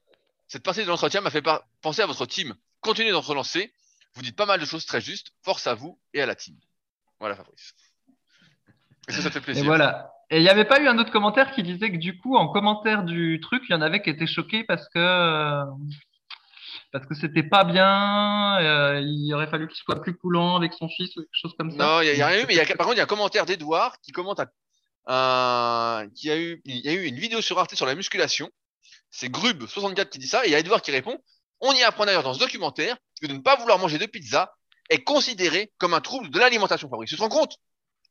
[0.49, 1.43] Cette partie de l'entretien m'a fait
[1.81, 2.55] penser à votre team.
[2.81, 3.73] Continuez d'en relancer.
[4.15, 5.33] Vous dites pas mal de choses très justes.
[5.43, 6.57] Force à vous et à la team.
[7.19, 7.75] Voilà, Fabrice.
[9.09, 9.65] Est-ce que ça fait plaisir?
[9.65, 10.13] Et voilà.
[10.31, 12.49] Et il n'y avait pas eu un autre commentaire qui disait que du coup, en
[12.49, 15.65] commentaire du truc, il y en avait qui étaient choqués parce que euh,
[16.93, 20.89] parce que c'était pas bien, euh, il aurait fallu qu'il soit plus coulant avec son
[20.89, 21.79] fils ou quelque chose comme ça.
[21.79, 23.07] Non, il n'y a, rien eu, mais y a, par contre, il y a un
[23.07, 24.41] commentaire d'Edouard qui commente
[25.07, 28.51] à, qui a eu, il y a eu une vidéo sur Arte sur la musculation.
[29.11, 31.19] C'est Grub64 qui dit ça, et il y a Edouard qui répond
[31.61, 34.55] On y apprend d'ailleurs dans ce documentaire que de ne pas vouloir manger de pizza
[34.91, 37.09] est considéré comme un trouble de l'alimentation, Fabrice.
[37.09, 37.57] Tu te rends compte?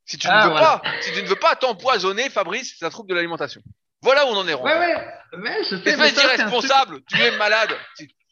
[0.06, 2.90] Si tu, ne ah, veux pas, si tu ne veux pas t'empoisonner, Fabrice, c'est un
[2.90, 3.62] trouble de l'alimentation.
[4.02, 4.56] Voilà où on en est.
[4.56, 6.12] Ouais, ouais, mais je sais.
[6.12, 7.70] D'irresponsable, tu es malade.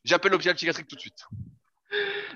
[0.04, 1.26] J'appelle l'hôpital psychiatrique tout de suite.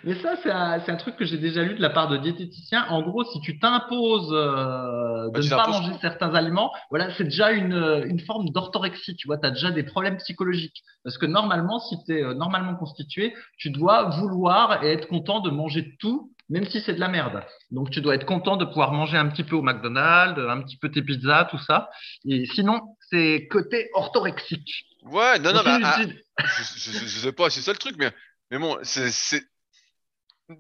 [0.04, 2.86] Mais ça, c'est un, truc que j'ai déjà lu de la part de diététiciens.
[2.89, 7.23] En gros, si tu t'imposes euh, de bah, ne pas manger certains aliments, voilà, c'est
[7.23, 9.15] déjà une, forme d'orthorexie.
[9.15, 10.84] Tu vois, tu as déjà des problèmes psychologiques.
[11.04, 15.39] Parce que normalement, si tu es euh, normalement constitué, tu dois vouloir et être content
[15.39, 17.41] de manger tout, même si c'est de la merde.
[17.71, 20.78] Donc, tu dois être content de pouvoir manger un petit peu au McDonald's, un petit
[20.78, 21.89] peu tes pizzas, tout ça.
[22.28, 24.86] Et sinon, c'est côté orthorexique.
[25.03, 26.01] Ouais, non, non, mais ah,
[26.39, 28.11] je, je, sais pas, c'est ça le truc, mais,
[28.51, 29.11] mais bon, c'est,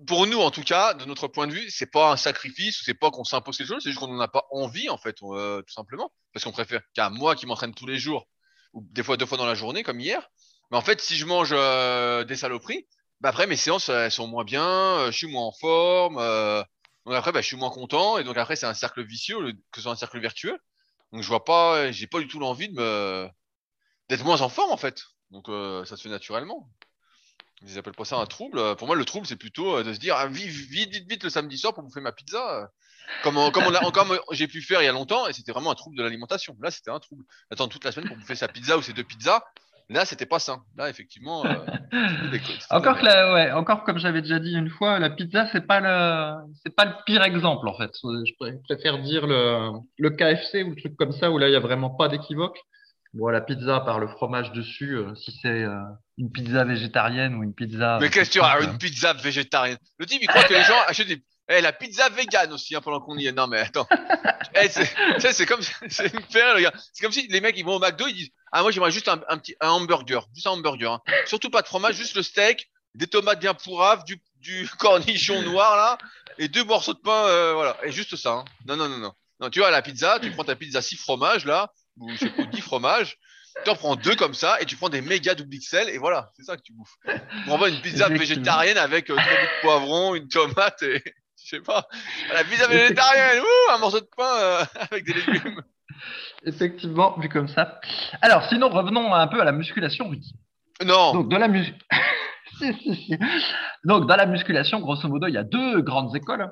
[0.07, 2.93] pour nous en tout cas, de notre point de vue, c'est pas un sacrifice, c'est
[2.93, 5.61] pas qu'on s'impose quelque chose, c'est juste qu'on n'en a pas envie en fait, euh,
[5.61, 8.27] tout simplement, parce qu'on préfère qu'à moi qui m'entraîne tous les jours,
[8.73, 10.29] ou des fois deux fois dans la journée comme hier,
[10.71, 12.87] mais en fait, si je mange euh, des saloperies,
[13.21, 16.15] bah après mes séances elles sont moins bien, euh, je suis moins en forme,
[17.05, 19.37] donc après bah, je suis moins content, et donc après c'est un cercle vicieux
[19.71, 20.57] que ce soit un cercle vertueux.
[21.11, 23.29] Donc je vois pas, j'ai pas du tout l'envie de me
[24.13, 25.03] d'être moins en forme en fait.
[25.31, 26.69] Donc euh, ça se fait naturellement.
[27.65, 28.75] Ils appellent pas ça un trouble.
[28.75, 31.29] Pour moi, le trouble, c'est plutôt euh, de se dire ah, vite, vite, vite, le
[31.29, 32.69] samedi soir pour bouffer ma pizza.
[33.21, 35.71] Comme, comme, on a, comme j'ai pu faire il y a longtemps, et c'était vraiment
[35.71, 36.55] un trouble de l'alimentation.
[36.61, 37.23] Là, c'était un trouble.
[37.51, 39.43] Attendre toute la semaine pour bouffer sa pizza ou ses deux pizzas.
[39.89, 40.59] Là, c'était pas ça.
[40.77, 41.45] Là, effectivement.
[41.45, 41.55] Euh,
[42.69, 45.79] encore que la, ouais, encore comme j'avais déjà dit une fois, la pizza, c'est pas
[45.81, 47.91] le, c'est pas le pire exemple en fait.
[48.01, 51.57] Je préfère dire le, le KFC ou le truc comme ça où là, il y
[51.57, 52.57] a vraiment pas d'équivoque.
[53.13, 55.79] Bon, la pizza par le fromage dessus, euh, si c'est euh,
[56.17, 57.99] une pizza végétarienne ou une pizza.
[58.01, 59.77] Mais qu'est-ce que tu as une pizza végétarienne?
[59.99, 61.23] Le type, il croit que les gens achètent des.
[61.49, 63.31] Eh, la pizza végane aussi, hein, pendant qu'on y est.
[63.33, 63.87] Non, mais attends.
[64.55, 65.61] eh, c'est comme.
[65.89, 69.07] C'est comme si les mecs, ils vont au McDo, ils disent Ah, moi, j'aimerais juste
[69.09, 70.25] un, un, petit un hamburger.
[70.33, 70.93] Juste un hamburger.
[70.93, 71.01] Hein.
[71.25, 75.75] Surtout pas de fromage, juste le steak, des tomates bien pourraves, du, du cornichon noir
[75.75, 75.97] là
[76.39, 77.77] et deux morceaux de pain, euh, voilà.
[77.83, 78.31] Et juste ça.
[78.31, 78.45] hein.
[78.65, 79.13] Non, non, non, non.
[79.39, 82.29] Non, tu vois, la pizza, tu prends ta pizza 6 fromages là, ou je sais
[82.29, 83.17] pas, 10 fromages.
[83.63, 86.31] Tu en prends deux comme ça et tu prends des méga double XL et voilà,
[86.35, 86.97] c'est ça que tu bouffes.
[87.47, 91.03] On envoie une pizza végétarienne avec euh, trois bouts de poivron, une tomate et
[91.43, 91.87] je sais pas.
[92.33, 95.61] La pizza végétarienne, ouh, un morceau de pain euh, avec des légumes.
[96.45, 97.79] Effectivement, vu comme ça.
[98.21, 100.35] Alors, sinon, revenons un peu à la musculation, Rudy.
[100.83, 101.73] Non, Donc, dans la mus-.
[103.83, 106.51] Donc, dans la musculation, grosso modo, il y a deux grandes écoles.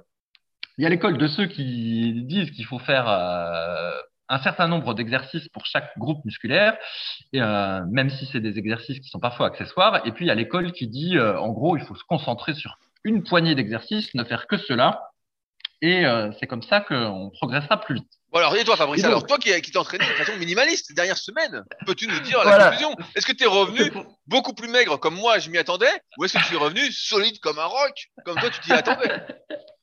[0.77, 3.91] Il y a l'école de ceux qui disent qu'il faut faire euh,
[4.32, 6.78] un certain nombre d'exercices pour chaque groupe musculaire,
[7.34, 10.02] et, euh, même si c'est des exercices qui sont parfois accessoires.
[10.08, 12.54] Et puis, il y a l'école qui dit, euh, en gros, il faut se concentrer
[12.54, 15.02] sur une poignée d'exercices, ne faire que cela.
[15.84, 18.08] Et euh, c'est comme ça qu'on progressera plus vite.
[18.32, 20.38] Bon, alors, et toi, Fabrice, Et donc- alors, toi qui, qui t'es entraîné de façon
[20.38, 22.63] minimaliste ces dernières semaines, peux-tu nous dire la Voilà.
[22.70, 22.96] conclusion?
[23.15, 23.91] Est-ce que tu es revenu
[24.28, 25.91] beaucoup plus maigre comme moi, je m'y attendais?
[26.20, 29.10] Ou est-ce que tu es revenu solide comme un roc Comme toi, tu t'y attendais?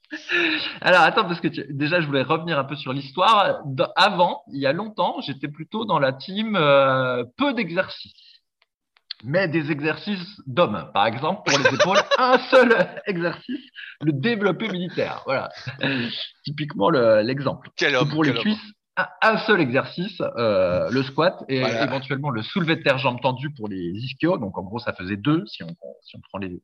[0.81, 3.61] Alors attends, parce que tu- déjà je voulais revenir un peu sur l'histoire.
[3.97, 8.41] Avant, il y a longtemps, j'étais plutôt dans la team euh, peu d'exercices,
[9.25, 10.91] mais des exercices d'hommes.
[10.95, 12.75] Par exemple, pour les épaules, un seul
[13.07, 13.65] exercice,
[14.01, 15.23] le développé militaire.
[15.27, 15.51] Voilà,
[16.45, 17.71] typiquement le- l'exemple.
[18.11, 18.39] Pour les homme.
[18.39, 21.85] cuisses, un, un seul exercice, euh, le squat, et Voilà.
[21.85, 24.39] éventuellement le soulevé de terre jambes tendues pour les ischios.
[24.39, 25.69] Donc en gros, ça faisait deux si on,
[26.03, 26.61] si on prend les,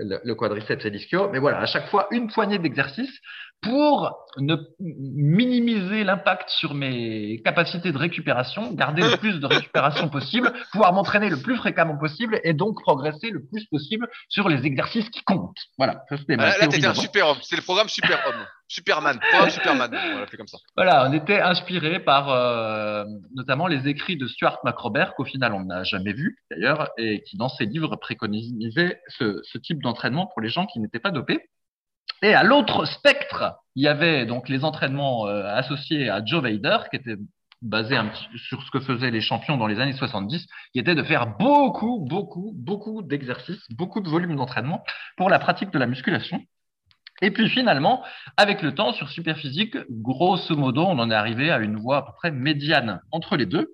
[0.00, 1.30] le, le quadriceps et l'ischio.
[1.30, 3.20] Mais voilà, à chaque fois, une poignée d'exercices
[3.64, 10.52] pour ne minimiser l'impact sur mes capacités de récupération, garder le plus de récupération possible,
[10.72, 15.08] pouvoir m'entraîner le plus fréquemment possible et donc progresser le plus possible sur les exercices
[15.08, 15.56] qui comptent.
[15.78, 17.38] Voilà, ça Ah, Là, théorie t'étais un super homme.
[17.42, 18.44] C'est le programme Super Homme.
[18.68, 19.20] Superman.
[19.30, 19.90] Programme Superman.
[19.94, 20.58] On comme ça.
[20.76, 23.04] Voilà, on était inspiré par euh,
[23.34, 27.36] notamment les écrits de Stuart McRobert, qu'au final on n'a jamais vu d'ailleurs, et qui
[27.36, 31.48] dans ses livres préconisait ce, ce type d'entraînement pour les gens qui n'étaient pas dopés.
[32.22, 36.78] Et à l'autre spectre, il y avait donc les entraînements euh, associés à Joe Vader,
[36.90, 36.98] qui
[37.72, 41.02] un petit, sur ce que faisaient les champions dans les années 70, qui était de
[41.02, 44.84] faire beaucoup, beaucoup, beaucoup d'exercices, beaucoup de volume d'entraînement
[45.16, 46.40] pour la pratique de la musculation.
[47.22, 48.02] Et puis finalement,
[48.36, 52.02] avec le temps, sur Superphysique, grosso modo, on en est arrivé à une voie à
[52.02, 53.72] peu près médiane entre les deux.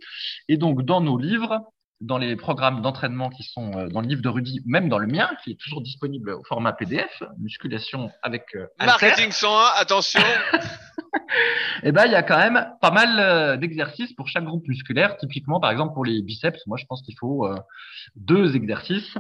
[0.49, 1.61] Et donc, dans nos livres,
[2.01, 5.07] dans les programmes d'entraînement qui sont euh, dans le livre de Rudy, même dans le
[5.07, 10.21] mien, qui est toujours disponible au format PDF, musculation avec euh, Marketing 101, attention.
[11.83, 15.17] eh ben, il y a quand même pas mal euh, d'exercices pour chaque groupe musculaire.
[15.17, 17.57] Typiquement, par exemple, pour les biceps, moi, je pense qu'il faut euh,
[18.17, 19.17] deux exercices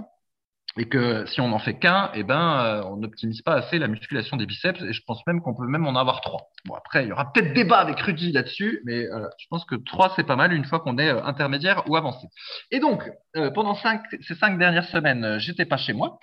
[0.78, 3.88] et que si on n'en fait qu'un, eh ben, euh, on n'optimise pas assez la
[3.88, 6.42] musculation des biceps et je pense même qu'on peut même en avoir trois.
[6.64, 9.74] Bon, après, il y aura peut-être débat avec Rudy là-dessus, mais euh, je pense que
[9.74, 12.26] trois, c'est pas mal une fois qu'on est euh, intermédiaire ou avancé.
[12.70, 13.02] Et donc,
[13.36, 16.18] euh, pendant cinq, ces cinq dernières semaines, euh, j'étais pas chez moi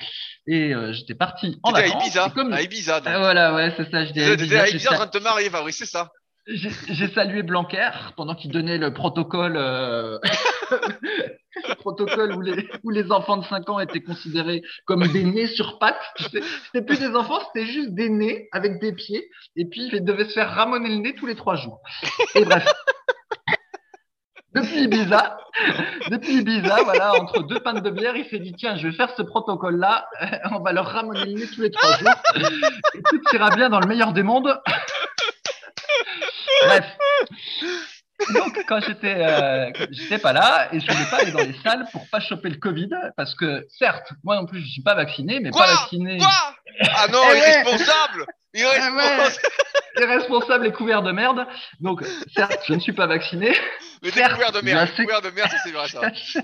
[0.47, 2.03] et euh, j'étais parti en T'étais à vacances.
[2.05, 2.29] Ibiza.
[2.33, 2.99] Comme- À Ibiza.
[3.01, 3.09] donc.
[3.13, 5.49] Ah, voilà, ouais, c'est ça, j'étais à Ibiza, à Ibiza en train de te marier,
[5.49, 6.09] Fabrice, c'est ça.
[6.47, 10.29] j'ai salué Blanquer pendant qu'il donnait le protocole, euh, le
[11.79, 12.33] protocole
[12.83, 16.01] où les, enfants de 5 ans étaient considérés comme des nez sur pattes.
[16.19, 19.29] C'était plus des enfants, c'était juste des nez avec des pieds.
[19.55, 21.81] Et puis, ils devaient se faire ramoner le nez tous les trois jours.
[22.35, 22.65] Et bref.
[24.53, 25.37] Depuis Ibiza,
[26.09, 29.13] depuis Ibiza, voilà, entre deux pintes de bière, il s'est dit tiens, je vais faire
[29.15, 30.09] ce protocole-là,
[30.51, 32.15] on va leur ramoner le nez tous les trois jours,
[32.95, 34.59] et tout ira bien dans le meilleur des mondes.
[36.65, 36.85] Bref.
[38.33, 41.85] Donc, quand j'étais, euh, j'étais pas là et je voulais pas aller dans les salles
[41.91, 45.39] pour pas choper le Covid parce que, certes, moi non plus, je suis pas vacciné,
[45.39, 45.65] mais Quoi?
[45.65, 46.27] pas vacciné, Quoi?
[46.95, 47.37] Ah non, Eh ouais.
[47.39, 50.03] irresponsable Irresponsable ouais.
[50.03, 51.45] irresponsable et couvert de merde.
[51.79, 52.03] Donc,
[52.35, 53.55] certes, je ne suis pas vacciné.
[54.03, 54.89] Mais t'es Certes, couvert de merde.
[54.91, 56.01] assez- Couvert de merde, ça c'est vrai ça.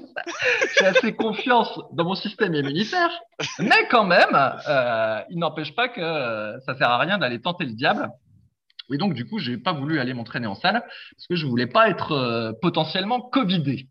[0.79, 3.11] J'ai assez confiance dans mon système immunitaire,
[3.59, 4.35] mais quand même,
[4.67, 8.09] euh, il n'empêche pas que euh, ça sert à rien d'aller tenter le diable.
[8.91, 11.67] Et donc, du coup, j'ai pas voulu aller m'entraîner en salle parce que je voulais
[11.67, 13.87] pas être euh, potentiellement covidé.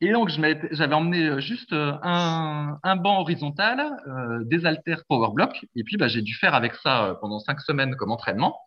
[0.00, 0.40] Et donc, je
[0.72, 5.84] j'avais emmené euh, juste euh, un, un banc horizontal, euh, des haltères power block, et
[5.84, 8.58] puis bah, j'ai dû faire avec ça euh, pendant cinq semaines comme entraînement.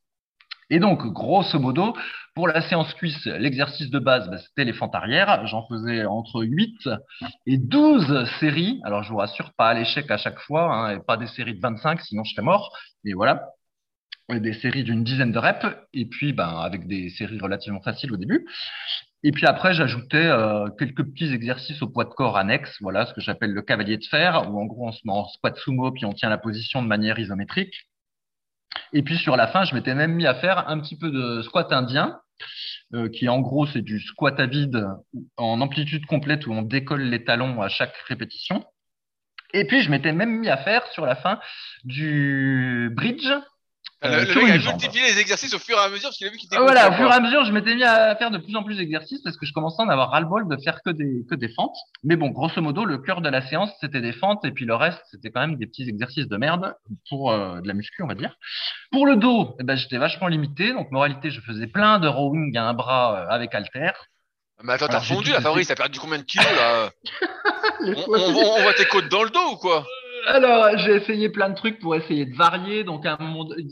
[0.70, 1.96] Et donc, grosso modo,
[2.36, 5.46] pour la séance cuisse, l'exercice de base, bah, c'était les fentes arrière.
[5.48, 6.90] J'en faisais entre 8
[7.46, 8.82] et 12 séries.
[8.84, 11.56] Alors, je vous rassure, pas à l'échec à chaque fois, hein, et pas des séries
[11.56, 12.76] de 25, sinon je serais mort.
[13.06, 13.48] Mais voilà,
[14.30, 18.18] des séries d'une dizaine de reps, et puis ben, avec des séries relativement faciles au
[18.18, 18.46] début.
[19.24, 23.14] Et puis après, j'ajoutais euh, quelques petits exercices au poids de corps annexe, voilà ce
[23.14, 25.92] que j'appelle le cavalier de fer, où en gros on se met en squat sumo,
[25.92, 27.74] puis on tient la position de manière isométrique.
[28.94, 31.42] Et puis sur la fin, je m'étais même mis à faire un petit peu de
[31.42, 32.20] squat indien,
[32.94, 34.86] euh, qui en gros c'est du squat à vide
[35.38, 38.64] en amplitude complète où on décolle les talons à chaque répétition.
[39.54, 41.40] Et puis, je m'étais même mis à faire sur la fin
[41.84, 43.32] du bridge.
[44.04, 46.18] Le, euh, le sur mec a multiplié les exercices au fur et à mesure parce
[46.18, 48.16] qu'il a vu qu'il était Voilà, au fur et à mesure, je m'étais mis à
[48.16, 50.58] faire de plus en plus d'exercices parce que je commençais à en avoir ras-le-bol de
[50.62, 51.76] faire que des, que des fentes.
[52.04, 54.76] Mais bon, grosso modo, le cœur de la séance, c'était des fentes et puis le
[54.76, 56.76] reste, c'était quand même des petits exercices de merde
[57.10, 58.36] pour euh, de la muscu, on va dire.
[58.92, 60.74] Pour le dos, eh ben, j'étais vachement limité.
[60.74, 63.92] Donc, moralité, je faisais plein de rowing à un bras euh, avec halter.
[64.64, 65.42] Mais attends, t'as fondu testé.
[65.42, 66.90] Fabrice, t'as perdu combien de kilos là
[67.82, 69.86] on, on, on voit tes côtes dans le dos ou quoi?
[70.30, 72.84] Alors, j'ai essayé plein de trucs pour essayer de varier.
[72.84, 73.18] Donc, un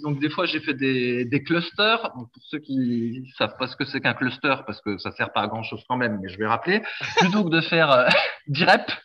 [0.04, 2.02] donc des fois, j'ai fait des, des clusters.
[2.16, 5.34] Donc, pour ceux qui savent pas ce que c'est qu'un cluster, parce que ça sert
[5.34, 6.82] pas à grand chose quand même, mais je vais rappeler.
[7.18, 8.08] Plutôt que de faire euh,
[8.48, 8.98] 10 reps,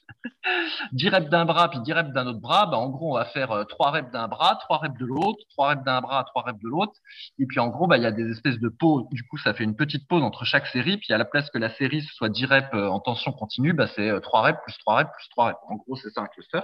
[0.92, 3.24] 10 reps d'un bras puis 10 reps d'un autre bras, bah, en gros, on va
[3.24, 6.42] faire euh, 3 reps d'un bras, 3 reps de l'autre, 3 reps d'un bras, 3
[6.42, 6.92] reps de l'autre.
[7.40, 9.08] Et puis, en gros, bah, il y a des espèces de pauses.
[9.10, 10.98] Du coup, ça fait une petite pause entre chaque série.
[10.98, 13.88] Puis, à la place que la série soit 10 reps euh, en tension continue, bah,
[13.96, 15.58] c'est euh, 3 reps plus 3 reps plus 3 reps.
[15.68, 16.60] En gros, c'est ça un cluster.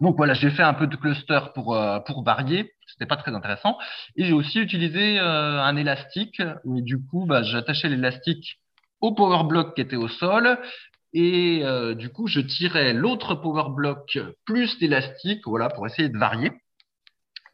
[0.00, 2.72] Donc voilà, j'ai fait un peu de cluster pour euh, pour varier.
[2.86, 3.78] C'était pas très intéressant.
[4.16, 6.40] Et j'ai aussi utilisé euh, un élastique.
[6.40, 8.58] Et du coup, bah, j'attachais l'élastique
[9.00, 10.58] au power block qui était au sol.
[11.12, 16.18] Et euh, du coup, je tirais l'autre power block plus l'élastique, voilà, pour essayer de
[16.18, 16.52] varier.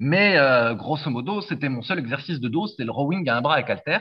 [0.01, 3.41] Mais euh, grosso modo, c'était mon seul exercice de dos, c'était le rowing à un
[3.41, 4.01] bras avec halter.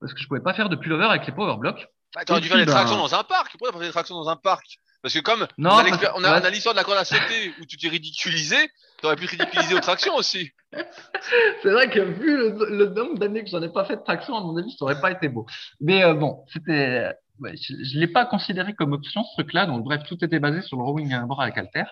[0.00, 1.86] Parce que je pouvais pas faire de pullover avec les power blocks.
[2.14, 3.52] Bah, T'aurais dû faire des ben- tractions dans un parc.
[3.52, 4.78] Pourquoi t'as pas fait des tractions dans un parc?
[5.04, 5.70] Parce que comme Non,
[6.16, 6.50] on a ouais.
[6.50, 8.56] l'histoire de la corde à sauter où tu t'es ridiculisé,
[9.02, 10.50] t'aurais pu te ridiculiser aux tractions aussi.
[11.62, 14.34] C'est vrai que vu le, le nombre d'années que j'en ai pas fait de traction,
[14.34, 15.44] à mon avis, ça aurait pas été beau.
[15.78, 19.66] Mais euh, bon, c'était, ouais, je, je l'ai pas considéré comme option ce truc-là.
[19.66, 21.84] Donc bref, tout était basé sur le rowing à un bras avec halter.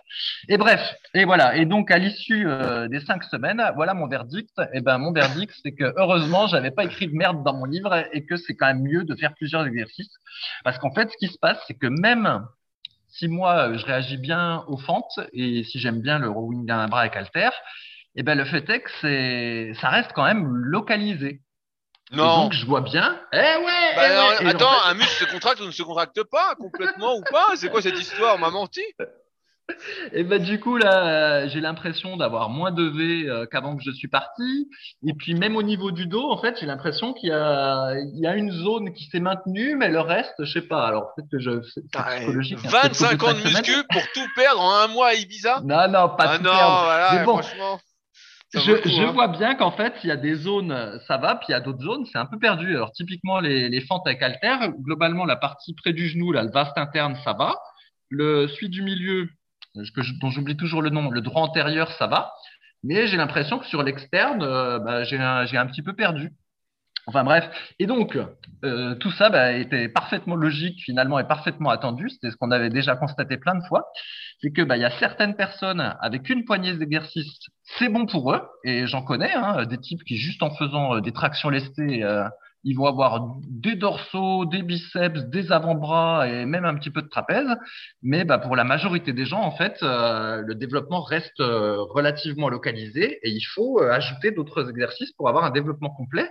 [0.48, 0.80] Et bref,
[1.12, 1.54] et voilà.
[1.58, 4.58] Et donc à l'issue euh, des cinq semaines, voilà mon verdict.
[4.72, 8.06] Et ben mon verdict, c'est que heureusement, j'avais pas écrit de merde dans mon livre
[8.14, 10.14] et que c'est quand même mieux de faire plusieurs exercices,
[10.64, 12.46] parce qu'en fait, ce qui se passe, c'est que même
[13.12, 16.78] si moi euh, je réagis bien aux fentes et si j'aime bien le rowing à
[16.78, 17.50] un bras avec halter,
[18.16, 21.40] et ben le fait est que c'est, ça reste quand même localisé.
[22.12, 22.42] Et Non.
[22.44, 23.18] donc je vois bien.
[23.32, 23.94] Eh ouais.
[23.96, 24.46] Bah, eh ouais.
[24.46, 27.48] En attends, fait- un muscle se contracte ou ne se contracte pas complètement ou pas?
[27.56, 28.34] C'est quoi cette histoire?
[28.34, 28.82] On m'a menti
[30.12, 31.06] Et ben du coup là,
[31.44, 34.68] euh, j'ai l'impression d'avoir moins de V euh, qu'avant que je suis parti.
[35.06, 38.20] Et puis même au niveau du dos, en fait, j'ai l'impression qu'il y a, il
[38.20, 40.86] y a une zone qui s'est maintenue, mais le reste, je sais pas.
[40.86, 42.58] Alors peut-être que je, c'est c'est psychologique.
[42.64, 45.14] hein, peut-être qu'au 25 bout ans de muscu pour tout perdre en un mois à
[45.14, 45.60] Ibiza?
[45.64, 46.80] Non, non, pas Ah tout non, perdre.
[46.84, 47.80] voilà, Mais bon, franchement.
[48.54, 49.12] Je, le coup, je hein.
[49.12, 51.60] vois bien qu'en fait, il y a des zones, ça va, puis il y a
[51.60, 52.74] d'autres zones, c'est un peu perdu.
[52.76, 56.50] Alors, typiquement, les, les fentes avec halter, globalement, la partie près du genou, là, le
[56.50, 57.56] vaste interne, ça va.
[58.10, 59.26] Le celui du milieu,
[59.74, 62.32] dont j'oublie toujours le nom, le droit antérieur, ça va.
[62.84, 66.32] Mais j'ai l'impression que sur l'externe, euh, bah, j'ai un, un petit peu perdu.
[67.06, 68.16] Enfin bref, et donc
[68.64, 72.08] euh, tout ça bah, était parfaitement logique finalement et parfaitement attendu.
[72.08, 73.86] C'était ce qu'on avait déjà constaté plein de fois.
[74.40, 77.40] C'est que bah, y a certaines personnes avec une poignée d'exercices,
[77.78, 78.42] c'est bon pour eux.
[78.64, 82.28] Et j'en connais hein, des types qui juste en faisant euh, des tractions lestées, euh,
[82.64, 87.08] ils vont avoir des dorsaux, des biceps, des avant-bras et même un petit peu de
[87.08, 87.48] trapèze.
[88.02, 92.48] Mais bah, pour la majorité des gens, en fait, euh, le développement reste euh, relativement
[92.48, 96.30] localisé et il faut euh, ajouter d'autres exercices pour avoir un développement complet.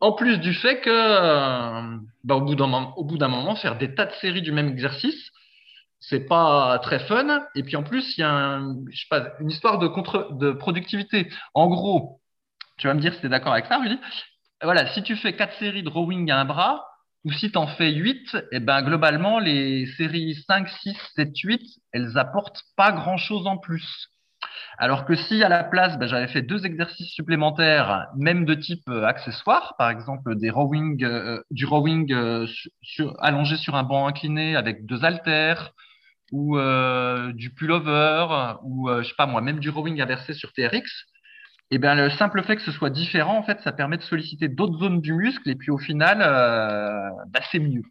[0.00, 4.12] En plus du fait que, euh, bah, au bout d'un moment, faire des tas de
[4.12, 5.30] séries du même exercice,
[6.00, 7.42] c'est pas très fun.
[7.54, 10.32] Et puis en plus, il y a un, je sais pas, une histoire de contre,
[10.32, 11.28] de productivité.
[11.54, 12.20] En gros,
[12.78, 13.98] tu vas me dire si tu es d'accord avec ça, Rudy?
[14.62, 16.84] Voilà, si tu fais quatre séries de rowing à un bras,
[17.24, 21.62] ou si tu en fais 8, eh ben, globalement, les séries 5, 6, 7, 8,
[21.92, 24.08] elles apportent pas grand chose en plus.
[24.78, 28.88] Alors que si à la place, ben, j'avais fait deux exercices supplémentaires, même de type
[28.88, 32.46] euh, accessoire, par exemple des rowing, euh, du rowing euh,
[33.20, 35.72] allongé sur un banc incliné avec deux haltères,
[36.32, 40.52] ou euh, du pullover, ou euh, je sais pas moi, même du rowing inversé sur
[40.52, 41.06] TRX,
[41.70, 44.48] et bien le simple fait que ce soit différent, en fait, ça permet de solliciter
[44.48, 47.82] d'autres zones du muscle, et puis au final, euh, bah, c'est mieux.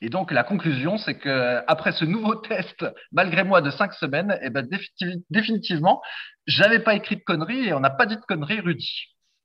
[0.00, 4.36] Et donc la conclusion, c'est que après ce nouveau test, malgré moi de cinq semaines,
[4.42, 6.02] et ben définitiv- définitivement,
[6.46, 8.90] j'avais pas écrit de conneries et on n'a pas dit de conneries, Rudy.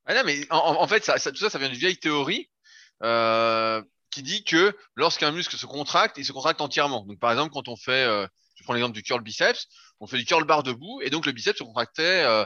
[0.08, 2.50] Ah non, mais en, fait, ça, tout ça, ça vient d'une vieille théorie
[3.04, 7.06] euh, qui dit que lorsqu'un muscle se contracte, il se contracte entièrement.
[7.06, 9.67] Donc, par exemple, quand on fait, euh, je prends l'exemple du curl biceps,
[10.00, 12.45] on fait du curl bar debout, et donc le biceps se contractait euh,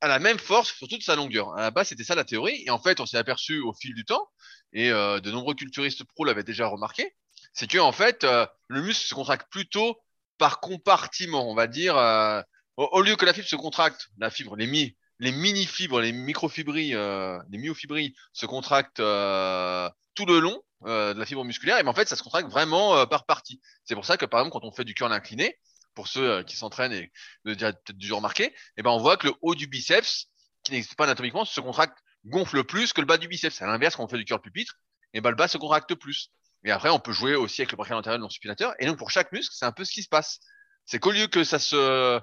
[0.00, 1.52] à la même force sur toute sa longueur.
[1.56, 3.94] À la base, c'était ça la théorie, et en fait, on s'est aperçu au fil
[3.94, 4.28] du temps,
[4.72, 7.14] et euh, de nombreux culturistes pro l'avaient déjà remarqué,
[7.52, 9.98] c'est que en fait, euh, le muscle se contracte plutôt
[10.38, 11.96] par compartiment, on va dire.
[11.96, 12.42] euh,
[12.76, 16.94] au, lieu que la fibre se contracte, la fibre, les mi, les mini-fibres, les microfibrilles,
[16.94, 20.62] euh, les myofibrilles se contractent euh, tout le long.
[20.82, 23.60] de la fibre musculaire, et ben, en fait, ça se contracte vraiment par partie.
[23.84, 25.58] C'est pour ça que, par exemple, quand on fait du curl incliné,
[25.94, 27.12] pour ceux qui s'entraînent et
[27.44, 30.26] le déjà peut-être du remarqué, et ben, on voit que le haut du biceps,
[30.62, 33.62] qui n'existe pas anatomiquement, se contracte, gonfle plus que le bas du biceps.
[33.62, 34.74] À l'inverse, quand on fait du curl pupitre,
[35.12, 36.30] et ben, le bas se contracte plus.
[36.64, 38.74] Et après, on peut jouer aussi avec le brachial antérieur non supinateur.
[38.78, 40.40] Et donc, pour chaque muscle, c'est un peu ce qui se passe.
[40.84, 42.20] C'est qu'au lieu que ça se,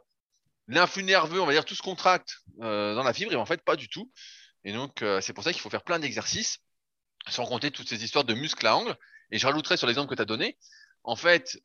[0.68, 3.64] l'influx nerveux, on va dire, tout se contracte euh, dans la fibre, et en fait,
[3.64, 4.12] pas du tout.
[4.64, 6.60] Et donc, euh, c'est pour ça qu'il faut faire plein d'exercices,
[7.30, 8.96] sans compter toutes ces histoires de muscles à angle.
[9.32, 10.58] Et je rajouterais sur l'exemple que tu as donné,
[11.04, 11.58] en fait,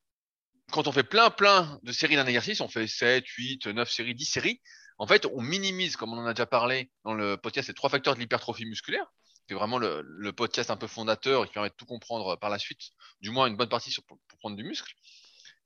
[0.70, 4.14] quand on fait plein, plein de séries d'un exercice, on fait 7, 8, 9 séries,
[4.14, 4.60] 10 séries,
[4.98, 7.90] en fait, on minimise, comme on en a déjà parlé dans le podcast, les trois
[7.90, 9.06] facteurs de l'hypertrophie musculaire.
[9.48, 12.80] C'est vraiment le, podcast un peu fondateur qui permet de tout comprendre par la suite,
[13.20, 14.92] du moins une bonne partie pour, prendre du muscle.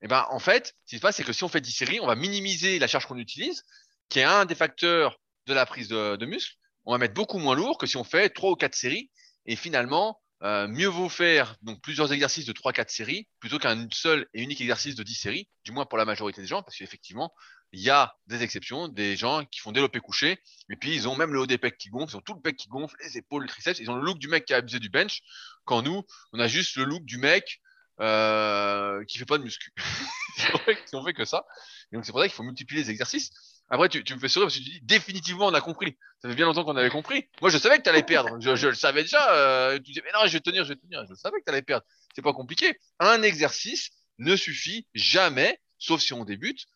[0.01, 1.70] Et eh ben, en fait, ce qui se passe, c'est que si on fait 10
[1.70, 3.62] séries, on va minimiser la charge qu'on utilise,
[4.09, 6.55] qui est un des facteurs de la prise de, de muscle.
[6.84, 9.11] On va mettre beaucoup moins lourd que si on fait 3 ou 4 séries.
[9.44, 14.26] Et finalement, euh, mieux vaut faire donc plusieurs exercices de 3-4 séries plutôt qu'un seul
[14.34, 17.32] et unique exercice de 10 séries, du moins pour la majorité des gens, parce qu'effectivement,
[17.72, 20.39] il y a des exceptions, des gens qui font développer coucher,
[20.70, 22.41] et puis ils ont même le haut des pecs qui gonfle, ils ont tout le
[22.41, 24.59] pec qui gonfle, les épaules, les triceps, ils ont le look du mec qui a
[24.59, 25.22] abusé du bench,
[25.64, 27.61] quand nous, on a juste le look du mec
[28.01, 29.72] euh, qui fait pas de muscu.
[30.93, 31.47] on fait que ça.
[31.91, 33.30] Et donc c'est pour ça qu'il faut multiplier les exercices.
[33.69, 35.97] Après, tu, tu, me fais sourire parce que tu dis définitivement on a compris.
[36.23, 37.29] Ça fait bien longtemps qu'on avait compris.
[37.41, 38.41] Moi, je savais que tu allais perdre.
[38.41, 39.33] Je, je, le savais déjà.
[39.35, 41.05] Euh, tu disais, mais non, je vais tenir, je vais tenir.
[41.09, 41.85] Je savais que tu allais perdre.
[42.14, 42.79] C'est pas compliqué.
[43.01, 46.67] Un exercice ne suffit jamais, sauf si on débute,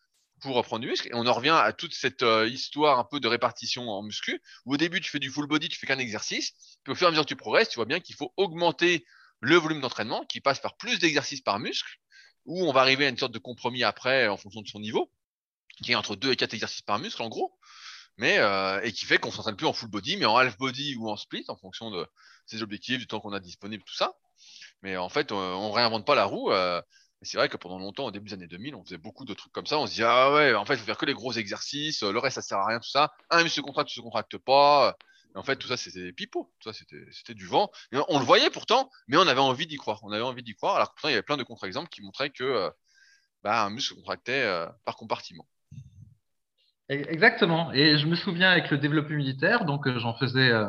[0.41, 1.07] pour reprendre du muscle.
[1.07, 4.41] Et on en revient à toute cette euh, histoire un peu de répartition en muscu,
[4.65, 6.53] au début, tu fais du full body, tu fais qu'un exercice.
[6.83, 9.05] Puis au fur et à mesure que tu progresses, tu vois bien qu'il faut augmenter
[9.39, 11.99] le volume d'entraînement, qui passe par plus d'exercices par muscle,
[12.45, 15.09] où on va arriver à une sorte de compromis après en fonction de son niveau
[15.81, 17.57] qui est entre 2 et 4 exercices par muscle en gros,
[18.17, 20.95] mais euh, et qui fait qu'on s'entraîne plus en full body, mais en half body
[20.95, 22.07] ou en split en fonction de
[22.45, 24.13] ses objectifs, du temps qu'on a disponible, tout ça.
[24.81, 26.51] Mais en fait, on, on réinvente pas la roue.
[26.51, 26.81] Euh,
[27.23, 29.51] c'est vrai que pendant longtemps, au début des années 2000, on faisait beaucoup de trucs
[29.51, 29.77] comme ça.
[29.77, 32.17] On se dit ah ouais, en fait, il faut faire que les gros exercices, le
[32.19, 33.11] reste ça sert à rien, tout ça.
[33.29, 34.95] Un muscle se contracte, se contracte pas.
[35.35, 36.51] Et en fait, tout ça, c'était pipeau.
[36.59, 36.77] Tout ça,
[37.11, 37.71] c'était du vent.
[38.09, 39.99] on le voyait pourtant, mais on avait envie d'y croire.
[40.03, 40.75] On avait envie d'y croire.
[40.75, 42.69] Alors que pourtant, il y avait plein de contre-exemples qui montraient que euh,
[43.43, 45.47] bah, un muscle contractait euh, par compartiment.
[46.91, 47.71] Exactement.
[47.71, 50.67] Et je me souviens avec le développé militaire, donc euh, j'en faisais, euh,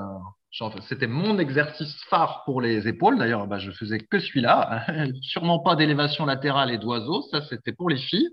[0.88, 3.18] c'était mon exercice phare pour les épaules.
[3.18, 4.86] D'ailleurs, bah, je faisais que celui-là.
[5.22, 7.22] Sûrement pas d'élévation latérale et d'oiseau.
[7.32, 8.28] Ça, c'était pour les filles.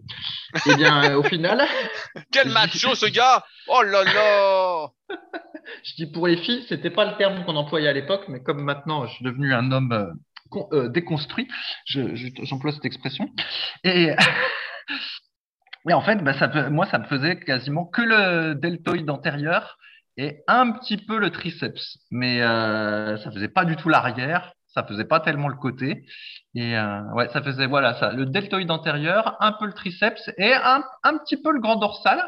[0.54, 1.66] Et eh bien, au final.
[2.32, 4.90] Quel macho ce gars Oh là là
[5.84, 8.62] Je dis pour les filles, c'était pas le terme qu'on employait à l'époque, mais comme
[8.62, 10.14] maintenant je suis devenu un homme
[10.74, 11.48] euh, déconstruit,
[11.86, 13.30] j'emploie cette expression.
[13.84, 14.14] Et
[15.90, 19.80] Et en fait, bah, moi, ça me faisait quasiment que le deltoïde antérieur
[20.18, 21.98] et un petit peu le triceps.
[22.12, 26.06] Mais euh, ça faisait pas du tout l'arrière, ça faisait pas tellement le côté.
[26.54, 30.54] Et euh, ouais, ça faisait voilà ça, le deltoïde antérieur, un peu le triceps et
[30.54, 32.24] un, un petit peu le grand dorsal.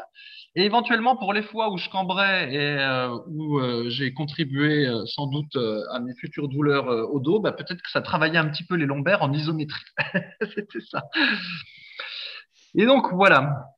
[0.56, 5.26] Et éventuellement, pour les fois où je cambrais et euh, où euh, j'ai contribué sans
[5.28, 5.56] doute
[5.92, 8.86] à mes futures douleurs au dos, bah, peut-être que ça travaillait un petit peu les
[8.86, 9.84] lombaires en isométrie.
[10.54, 11.04] C'était ça.
[12.74, 13.68] Et donc voilà.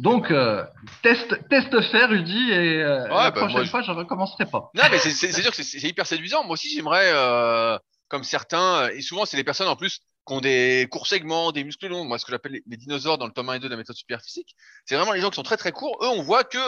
[0.00, 0.64] Donc, euh,
[1.02, 4.70] test, test fait, Rudy, et euh, la bah, prochaine fois, je recommencerai pas.
[4.74, 6.42] Non, mais c'est sûr que c'est hyper séduisant.
[6.44, 7.78] Moi aussi, j'aimerais, euh,
[8.08, 11.64] comme certains, et souvent, c'est les personnes en plus qui ont des courts segments, des
[11.64, 12.04] muscles longs.
[12.04, 13.96] Moi, ce que j'appelle les, dinosaures dans le tome 1 et 2 de la méthode
[13.96, 15.98] superphysique, c'est vraiment les gens qui sont très très courts.
[16.02, 16.58] Eux, on voit que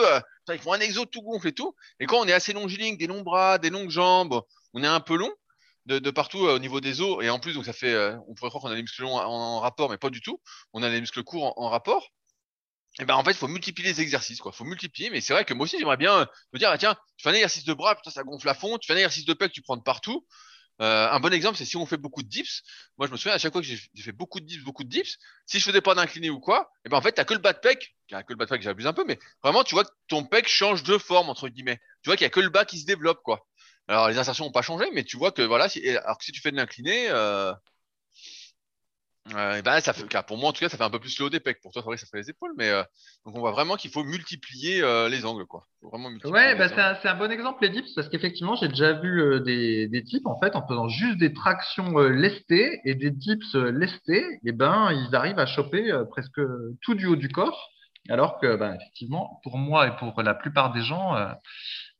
[0.49, 1.73] ils font un exo tout gonfle et tout.
[1.99, 4.41] Et quand on est assez longiligne, des longs bras, des longues jambes,
[4.75, 5.31] on est un peu long
[5.85, 7.23] de, partout euh, au niveau des os.
[7.23, 9.17] Et en plus, donc ça fait, euh, on pourrait croire qu'on a les muscles longs
[9.17, 10.41] en, rapport, mais pas du tout.
[10.73, 12.09] On a les muscles courts en, rapport.
[12.99, 14.51] Et ben en fait, il faut multiplier les exercices, quoi.
[14.51, 15.09] Faut multiplier.
[15.09, 17.33] Mais c'est vrai que moi aussi, j'aimerais bien me dire, ah, tiens, tu fais un
[17.33, 18.77] exercice de bras, putain, ça gonfle à fond.
[18.77, 20.25] Tu fais un exercice de pec, tu prends de partout.
[20.81, 22.63] Euh, un bon exemple, c'est si on fait beaucoup de dips.
[22.97, 24.89] Moi, je me souviens à chaque fois que j'ai fait beaucoup de dips, beaucoup de
[24.89, 25.17] dips.
[25.45, 27.53] Si je faisais pas d'incliné ou quoi, et ben en fait, t'as que le bas
[27.53, 29.91] de pec, que le bas de pec, j'abuse un peu, mais vraiment, tu vois que
[30.07, 31.79] ton pec change de forme entre guillemets.
[32.01, 33.45] Tu vois qu'il y a que le bas qui se développe, quoi.
[33.87, 36.31] Alors les insertions n'ont pas changé, mais tu vois que voilà, si, alors que si
[36.31, 37.51] tu fais de l'incliné, euh,
[39.35, 41.25] euh, ben, ça fait, pour moi en tout cas, ça fait un peu plus le
[41.25, 41.61] haut des pecs.
[41.61, 42.83] Pour toi, c'est vrai que ça fait les épaules, mais euh,
[43.25, 45.67] donc on voit vraiment qu'il faut multiplier les angles, quoi.
[45.81, 48.93] Faut vraiment ouais, bah, c'est un, un, bon exemple les dips parce qu'effectivement, j'ai déjà
[48.93, 53.53] vu des, des types en fait en faisant juste des tractions lestées et des dips
[53.53, 56.39] lestés, et ben ils arrivent à choper presque
[56.81, 57.69] tout du haut du corps,
[58.09, 61.15] alors que ben, effectivement, pour moi et pour la plupart des gens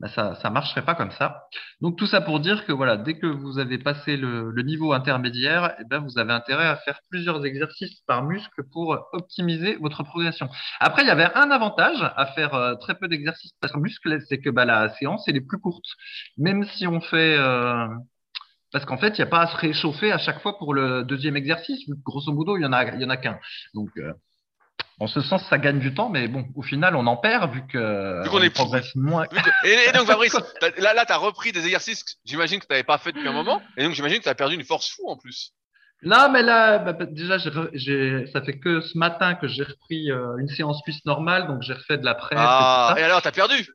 [0.04, 1.48] bah, ça ça marcherait pas comme ça.
[1.82, 5.76] Donc tout ça pour dire que voilà, dès que vous avez passé le, niveau intermédiaire,
[5.80, 10.50] eh ben, vous avez intérêt à faire plusieurs exercices par muscle pour optimiser votre progression.
[10.82, 14.40] Après, il y avait un avantage à faire euh, très peu d'exercices par muscle, c'est
[14.40, 15.86] que bah, la séance elle est plus courte.
[16.38, 17.88] Même si on fait euh,
[18.74, 21.04] parce qu'en fait, il n'y a pas à se réchauffer à chaque fois pour le
[21.04, 23.40] deuxième exercice, grosso modo, il n'y en a, il y en a qu'un.
[23.76, 24.14] Euh,
[25.00, 27.66] en ce sens, ça gagne du temps, mais bon, au final, on en perd vu
[27.68, 29.26] que Vu qu'on on est progresse moins.
[29.66, 32.66] Et, et donc, Fabrice, t'as- là, là, tu as repris des exercices, que j'imagine que
[32.66, 33.62] tu n'avais pas fait depuis un moment.
[33.78, 35.52] Et donc, j'imagine que tu as perdu une force fou en plus.
[36.02, 37.38] Là, mais là, bah, bah, déjà,
[37.74, 41.62] j'ai ça fait que ce matin que j'ai repris euh, une séance cuisse normale, donc
[41.62, 42.38] j'ai refait de la presse.
[42.38, 43.00] et Ah, ça.
[43.00, 43.68] et alors, tu as perdu?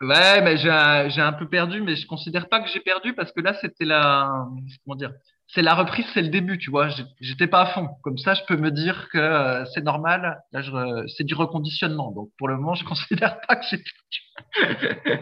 [0.00, 3.12] Ouais, mais j'ai un, j'ai un peu perdu, mais je considère pas que j'ai perdu
[3.14, 4.30] parce que là, c'était la,
[4.84, 5.12] comment dire,
[5.52, 6.88] c'est la reprise, c'est le début, tu vois.
[7.20, 7.88] J'étais pas à fond.
[8.02, 10.40] Comme ça, je peux me dire que euh, c'est normal.
[10.52, 12.12] Là, je, c'est du reconditionnement.
[12.12, 13.82] Donc, pour le moment, je considère pas que j'ai.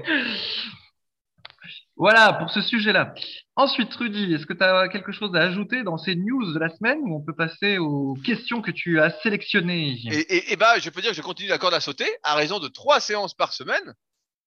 [1.96, 3.12] Voilà pour ce sujet-là.
[3.56, 6.68] Ensuite, Rudy, est-ce que tu as quelque chose à ajouter dans ces news de la
[6.68, 9.98] semaine ou on peut passer aux questions que tu as sélectionnées?
[10.04, 12.36] Et, et, et bah, je peux dire que je continue la corde à sauter à
[12.36, 13.94] raison de trois séances par semaine.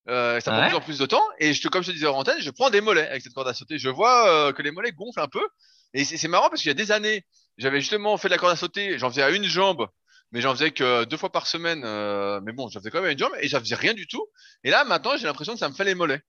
[0.10, 0.68] Euh, ça prend Ouais.
[0.70, 1.24] plus en plus de temps.
[1.40, 3.48] Et je comme je te disais en antenne, je prends des mollets avec cette corde
[3.48, 3.78] à sauter.
[3.78, 5.46] Je vois euh, que les mollets gonflent un peu.
[5.94, 7.26] Et c'est c'est marrant parce qu'il y a des années,
[7.58, 8.98] j'avais justement fait de la corde à sauter.
[8.98, 9.88] J'en faisais à une jambe,
[10.32, 11.84] mais j'en faisais que deux fois par semaine.
[11.86, 14.08] euh, mais bon, j'en faisais quand même à une jambe et j'en faisais rien du
[14.08, 14.26] tout.
[14.64, 16.22] Et là, maintenant, j'ai l'impression que ça me fait les mollets.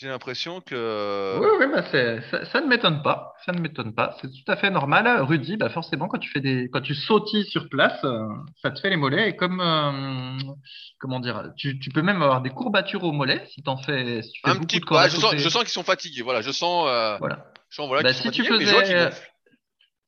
[0.00, 1.38] J'ai l'impression que.
[1.38, 1.82] Oui, oui, bah
[2.30, 3.34] ça, ça ne m'étonne pas.
[3.44, 4.16] Ça ne m'étonne pas.
[4.20, 5.06] C'est tout à fait normal.
[5.22, 8.26] Rudy, bah forcément, quand tu fais des, quand tu sautilles sur place, euh,
[8.62, 9.28] ça te fait les mollets.
[9.28, 10.38] Et comme, euh,
[10.98, 14.32] comment dire, tu, tu peux même avoir des courbatures aux mollets si t'en fais, si
[14.32, 16.22] tu fais Un beaucoup petit de Ouais, je sens, je sens qu'ils sont fatigués.
[16.22, 16.86] Voilà, je sens.
[16.88, 17.44] Euh, Voilà.
[17.68, 19.10] je sens voilà, Bah, sont si tu faisais.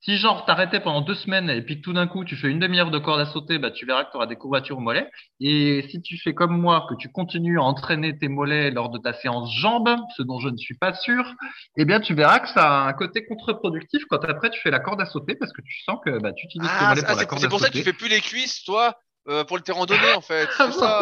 [0.03, 2.59] Si genre t'arrêtais pendant deux semaines et puis que tout d'un coup tu fais une
[2.59, 5.09] demi-heure de corde à sauter, bah tu verras que tu auras des courbatures aux mollets.
[5.39, 8.97] Et si tu fais comme moi, que tu continues à entraîner tes mollets lors de
[8.99, 11.23] ta séance jambes, ce dont je ne suis pas sûr,
[11.77, 14.79] eh bien tu verras que ça a un côté contre-productif quand après tu fais la
[14.79, 17.07] corde à sauter parce que tu sens que bah, tu utilises tes Ah, mollets c'est-
[17.07, 18.95] pour ah, la c'est pour ça que tu fais plus les cuisses, toi,
[19.29, 20.47] euh, pour tes randonnées, en fait.
[20.57, 21.01] C'est ça.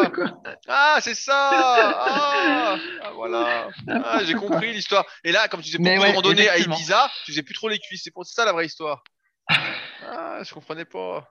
[0.68, 1.50] Ah, c'est ça.
[1.52, 3.68] Ah, ah, voilà.
[3.88, 5.04] Ah, j'ai compris l'histoire.
[5.24, 6.58] Et là, comme tu faisais beaucoup ouais, de randonnées à.
[6.58, 8.02] Ibiza, tu faisais plus trop les cuisses.
[8.04, 9.02] C'est pour ça la vraie histoire.
[10.04, 11.28] Ah, je comprenais pas.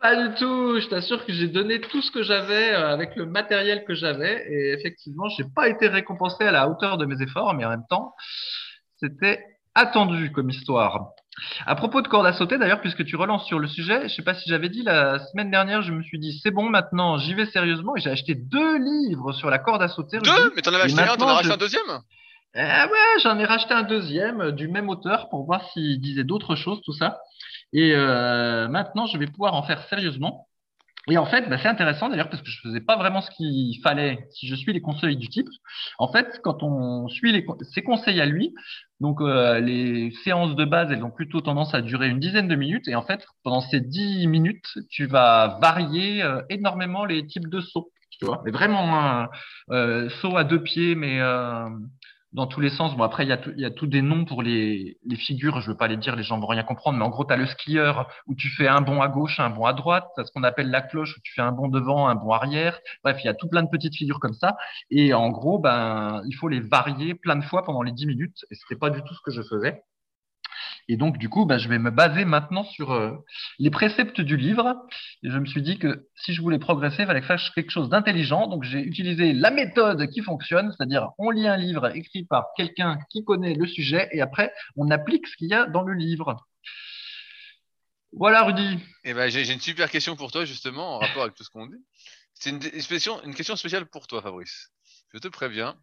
[0.00, 0.80] Pas du tout.
[0.80, 4.46] Je t'assure que j'ai donné tout ce que j'avais euh, avec le matériel que j'avais
[4.48, 7.86] et effectivement, j'ai pas été récompensé à la hauteur de mes efforts, mais en même
[7.90, 8.14] temps,
[8.98, 11.10] c'était attendu comme histoire.
[11.66, 14.22] À propos de corde à sauter, d'ailleurs, puisque tu relances sur le sujet, je sais
[14.22, 17.34] pas si j'avais dit la semaine dernière, je me suis dit c'est bon, maintenant j'y
[17.34, 20.18] vais sérieusement et j'ai acheté deux livres sur la corde à sauter.
[20.18, 20.30] Rudy.
[20.30, 21.82] Deux Mais t'en avais Et acheté un, t'en as racheté je- un deuxième?
[22.54, 26.24] Eh ouais, j'en ai racheté un deuxième euh, du même auteur pour voir s'il disait
[26.24, 27.18] d'autres choses, tout ça.
[27.72, 30.46] Et euh, maintenant, je vais pouvoir en faire sérieusement.
[31.10, 33.78] Et en fait, bah, c'est intéressant d'ailleurs parce que je faisais pas vraiment ce qu'il
[33.82, 35.48] fallait si je suis les conseils du type.
[35.98, 38.54] En fait, quand on suit les, ses conseils à lui,
[39.00, 42.56] donc euh, les séances de base, elles ont plutôt tendance à durer une dizaine de
[42.56, 42.88] minutes.
[42.88, 47.60] Et en fait, pendant ces dix minutes, tu vas varier euh, énormément les types de
[47.60, 47.90] sauts.
[48.10, 49.28] Tu vois, mais vraiment un
[49.70, 51.68] euh, saut à deux pieds, mais euh,
[52.32, 52.96] dans tous les sens.
[52.96, 55.60] Bon, après, il y a, tout- tous des noms pour les, les figures.
[55.60, 56.98] Je veux pas les dire, les gens vont rien comprendre.
[56.98, 59.50] Mais en gros, tu as le skieur où tu fais un bond à gauche, un
[59.50, 60.06] bond à droite.
[60.16, 62.78] Tu ce qu'on appelle la cloche où tu fais un bond devant, un bond arrière.
[63.02, 64.56] Bref, il y a tout plein de petites figures comme ça.
[64.90, 68.44] Et en gros, ben, il faut les varier plein de fois pendant les 10 minutes.
[68.50, 69.82] Et c'était pas du tout ce que je faisais.
[70.88, 73.12] Et donc, du coup, ben, je vais me baser maintenant sur euh,
[73.58, 74.74] les préceptes du livre.
[75.22, 77.50] Et je me suis dit que si je voulais progresser, il fallait que je fasse
[77.50, 78.46] quelque chose d'intelligent.
[78.46, 82.98] Donc, j'ai utilisé la méthode qui fonctionne, c'est-à-dire on lit un livre écrit par quelqu'un
[83.10, 86.36] qui connaît le sujet et après, on applique ce qu'il y a dans le livre.
[88.12, 88.78] Voilà, Rudy.
[89.04, 91.66] Eh ben, j'ai une super question pour toi, justement, en rapport avec tout ce qu'on
[91.66, 91.84] dit.
[92.32, 94.70] C'est une, question, spéciale pour toi, Fabrice.
[95.12, 95.76] Je te préviens.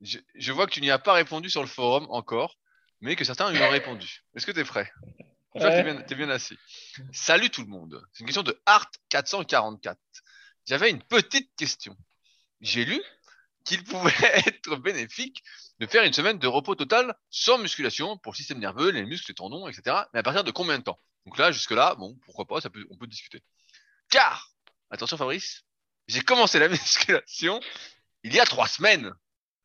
[0.00, 2.56] Je vois que tu n'y as pas répondu sur le forum encore,
[3.00, 4.24] mais que certains y ont répondu.
[4.34, 4.90] Est-ce que tu es prêt?
[5.54, 6.58] J'espère que t'es bien, assis.
[7.12, 8.02] Salut tout le monde.
[8.12, 9.96] C'est une question de Art444.
[10.66, 11.96] J'avais une petite question.
[12.60, 13.00] J'ai lu
[13.64, 14.12] qu'il pouvait
[14.46, 15.42] être bénéfique
[15.78, 19.30] de faire une semaine de repos total sans musculation pour le système nerveux, les muscles,
[19.30, 19.96] les tendons, etc.
[20.12, 21.00] Mais à partir de combien de temps?
[21.24, 23.42] Donc là, jusque-là, bon, pourquoi pas, ça peut, on peut discuter.
[24.10, 24.50] Car,
[24.90, 25.64] attention Fabrice,
[26.06, 27.60] j'ai commencé la musculation
[28.22, 29.12] il y a trois semaines.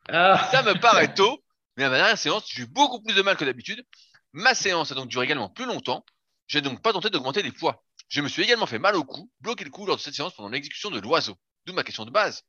[0.10, 1.44] Ah, Ça me paraît tôt,
[1.78, 3.86] mais à ma dernière séance, j'ai eu beaucoup plus de mal que d'habitude.
[4.34, 6.06] Ma séance a donc duré également plus longtemps.
[6.48, 7.84] J'ai donc pas tenté d'augmenter les poids.
[8.10, 10.34] Je me suis également fait mal au cou, bloqué le cou lors de cette séance
[10.36, 11.38] pendant l'exécution de l'oiseau.
[11.66, 12.44] D'où ma question de base.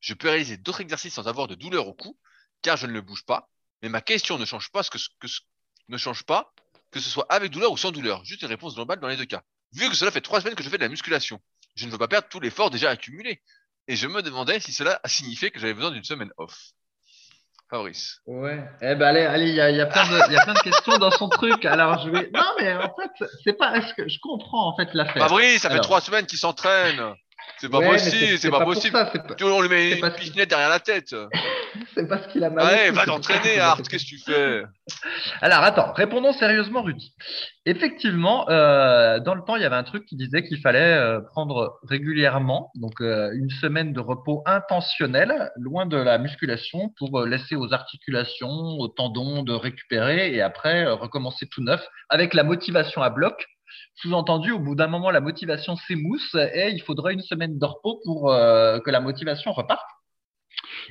[0.00, 2.18] Je peux réaliser d'autres exercices sans avoir de douleur au cou,
[2.62, 3.50] car je ne le bouge pas.
[3.82, 5.40] Mais ma question ne change pas ce que, ce-
[5.88, 6.52] ne change pas,
[6.90, 8.24] que ce soit avec douleur ou sans douleur.
[8.24, 9.42] Juste une réponse globale dans les deux cas.
[9.72, 11.40] Vu que cela fait trois semaines que je fais de la musculation,
[11.74, 13.42] je ne veux pas perdre tout l'effort déjà accumulé.
[13.88, 16.72] Et je me demandais si cela a signifié que j'avais besoin d'une semaine off.
[17.70, 18.18] Fabrice.
[18.26, 18.64] ouais.
[18.82, 20.42] Eh ben, allez, allez, il y a, il y a plein de, il y a
[20.44, 21.64] plein de questions dans son truc.
[21.64, 22.28] Alors, je vais.
[22.34, 23.76] Non, mais en fait, c'est pas.
[23.76, 25.22] Est-ce que je comprends en fait l'affaire.
[25.28, 25.84] Fabrice, ça fait Alors.
[25.84, 27.00] trois semaines qu'il s'entraîne.
[27.58, 28.96] C'est pas Ouais, possible, c'est pas, possible.
[28.96, 31.14] ça, pas- on lui met une pas ce pichenette derrière la tête.
[31.94, 32.88] C'est parce qu'il a mal.
[32.88, 34.62] cou, va t'entraîner, Art, qu'est-ce que tu fais?
[35.40, 37.14] Alors attends, répondons sérieusement, Rudy.
[37.66, 41.20] Effectivement, euh, dans le temps, il y avait un truc qui disait qu'il fallait euh,
[41.20, 47.54] prendre régulièrement, donc euh, une semaine de repos intentionnel, loin de la musculation, pour laisser
[47.54, 53.10] aux articulations, aux tendons de récupérer et après recommencer tout neuf avec la motivation à
[53.10, 53.46] bloc.
[53.94, 58.00] Sous-entendu, au bout d'un moment, la motivation s'émousse et il faudra une semaine de repos
[58.04, 59.86] pour euh, que la motivation reparte.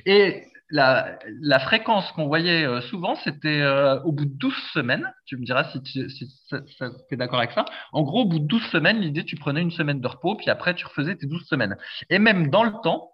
[0.06, 5.12] Et la, fréquence qu'on voyait euh, souvent, c'était euh, au bout de 12 semaines.
[5.26, 6.00] Tu me diras si tu
[7.10, 7.64] es d'accord avec ça.
[7.92, 10.50] En gros, au bout de 12 semaines, l'idée, tu prenais une semaine de repos, puis
[10.50, 11.76] après, tu refaisais tes 12 semaines.
[12.08, 13.12] Et même dans le temps,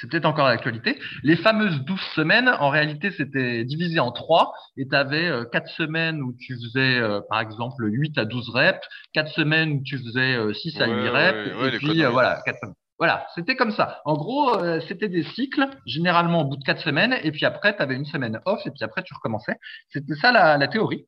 [0.00, 4.52] c'est peut-être encore l'actualité, les fameuses 12 semaines, en réalité, c'était divisé en trois.
[4.76, 8.86] Et tu avais 4 semaines où tu faisais, euh, par exemple, 8 à 12 reps,
[9.12, 12.04] 4 semaines où tu faisais euh, 6 à Ouais, 8 ouais, reps, ouais, et puis
[12.04, 12.74] euh, voilà, 4 semaines.
[12.98, 14.00] Voilà, c'était comme ça.
[14.04, 17.76] En gros, euh, c'était des cycles, généralement au bout de quatre semaines, et puis après,
[17.76, 19.54] tu avais une semaine off, et puis après, tu recommençais.
[19.90, 21.06] C'était ça la, la théorie.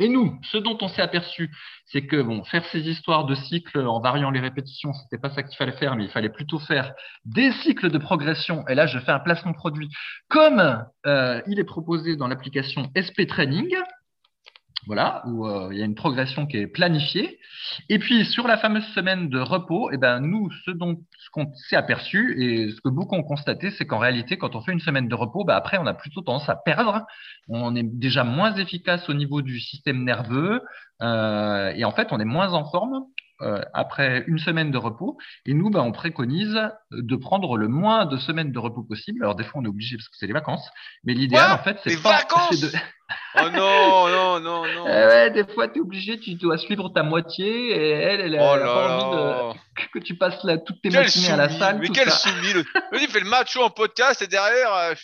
[0.00, 1.50] Et nous, ce dont on s'est aperçu,
[1.86, 5.42] c'est que bon, faire ces histoires de cycles en variant les répétitions, c'était pas ça
[5.42, 6.92] qu'il fallait faire, mais il fallait plutôt faire
[7.24, 8.66] des cycles de progression.
[8.68, 9.88] Et là, je fais un placement produit
[10.28, 13.74] comme euh, il est proposé dans l'application SP Training.
[14.88, 17.38] Voilà, où euh, il y a une progression qui est planifiée.
[17.90, 21.52] Et puis sur la fameuse semaine de repos, eh ben nous, ce dont ce qu'on
[21.68, 24.80] s'est aperçu et ce que beaucoup ont constaté, c'est qu'en réalité, quand on fait une
[24.80, 27.04] semaine de repos, ben après on a plutôt tendance à perdre.
[27.48, 30.62] On est déjà moins efficace au niveau du système nerveux
[31.02, 33.04] euh, et en fait on est moins en forme.
[33.40, 35.16] Euh, après une semaine de repos,
[35.46, 36.58] et nous, ben, on préconise
[36.90, 39.22] de prendre le moins de semaines de repos possible.
[39.22, 40.68] Alors des fois, on est obligé parce que c'est les vacances,
[41.04, 42.60] mais l'idéal, en fait, c'est pas vacances?
[42.60, 42.70] de-
[43.36, 44.84] Oh non, non, non, non.
[44.86, 48.38] Eh ouais, des fois, tu es obligé, tu dois suivre ta moitié et elle, elle,
[48.40, 51.48] Oh elle a pas envie de, que tu passes là, toutes tes matinées à la
[51.48, 51.78] salle.
[51.78, 52.28] mais tout quel ça.
[52.28, 52.52] soumis.
[52.52, 52.64] Le...
[53.00, 54.74] Il fait le macho en podcast et derrière.
[54.74, 54.94] euh,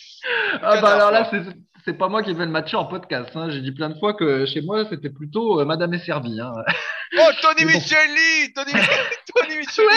[0.61, 1.41] Ah bah alors là, c'est
[1.85, 3.29] c'est pas moi qui fais le match en podcast.
[3.35, 3.49] Hein.
[3.49, 6.41] J'ai dit plein de fois que chez moi, c'était plutôt euh, Madame est servie.
[6.41, 6.51] Hein.
[7.17, 7.65] Oh, Tony.
[7.65, 8.71] Micheli Tony,
[9.35, 9.87] Tony Micheli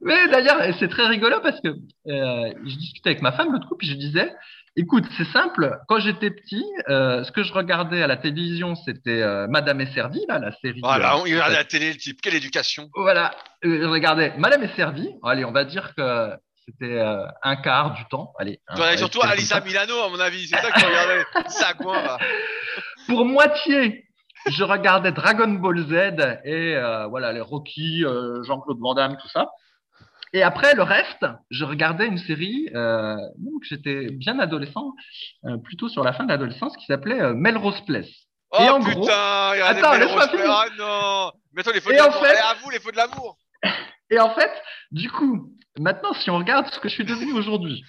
[0.00, 3.76] Mais d'ailleurs, c'est très rigolo parce que euh, je discutais avec ma femme l'autre coup,
[3.76, 4.32] puis je disais,
[4.76, 5.76] écoute, c'est simple.
[5.88, 10.24] Quand j'étais petit, euh, ce que je regardais à la télévision, c'était Madame est servie,
[10.28, 10.80] là, la série.
[10.82, 12.20] Voilà, on- regarde la télé, le type.
[12.22, 15.10] Quelle éducation Voilà, je regardais Madame est servie.
[15.24, 16.30] Allez, on va dire que
[16.66, 18.32] c'était euh, un quart du temps.
[18.38, 18.56] Allez.
[18.56, 19.60] Tu regardais allez, surtout ça.
[19.60, 20.46] Milano, à mon avis.
[20.48, 21.24] C'est ça que tu regardais.
[21.48, 22.18] Sagouin, là.
[23.06, 24.06] Pour moitié,
[24.48, 25.92] je regardais Dragon Ball Z
[26.44, 29.50] et euh, voilà les Rocky, euh, Jean-Claude Van Damme, tout ça.
[30.32, 34.92] Et après le reste, je regardais une série, euh, donc j'étais bien adolescent,
[35.62, 38.08] plutôt sur la fin de l'adolescence, qui s'appelait Melrose Place.
[38.50, 40.44] Oh Et en putain, gros- Attends, laisse-moi finir.
[40.50, 42.14] Ah non Mais attends, les feux de Et l'amour.
[42.26, 43.36] fait- à vous, les feux de l'amour
[44.10, 44.50] Et en fait,
[44.90, 47.84] du coup, maintenant, si on regarde ce que je suis devenu aujourd'hui,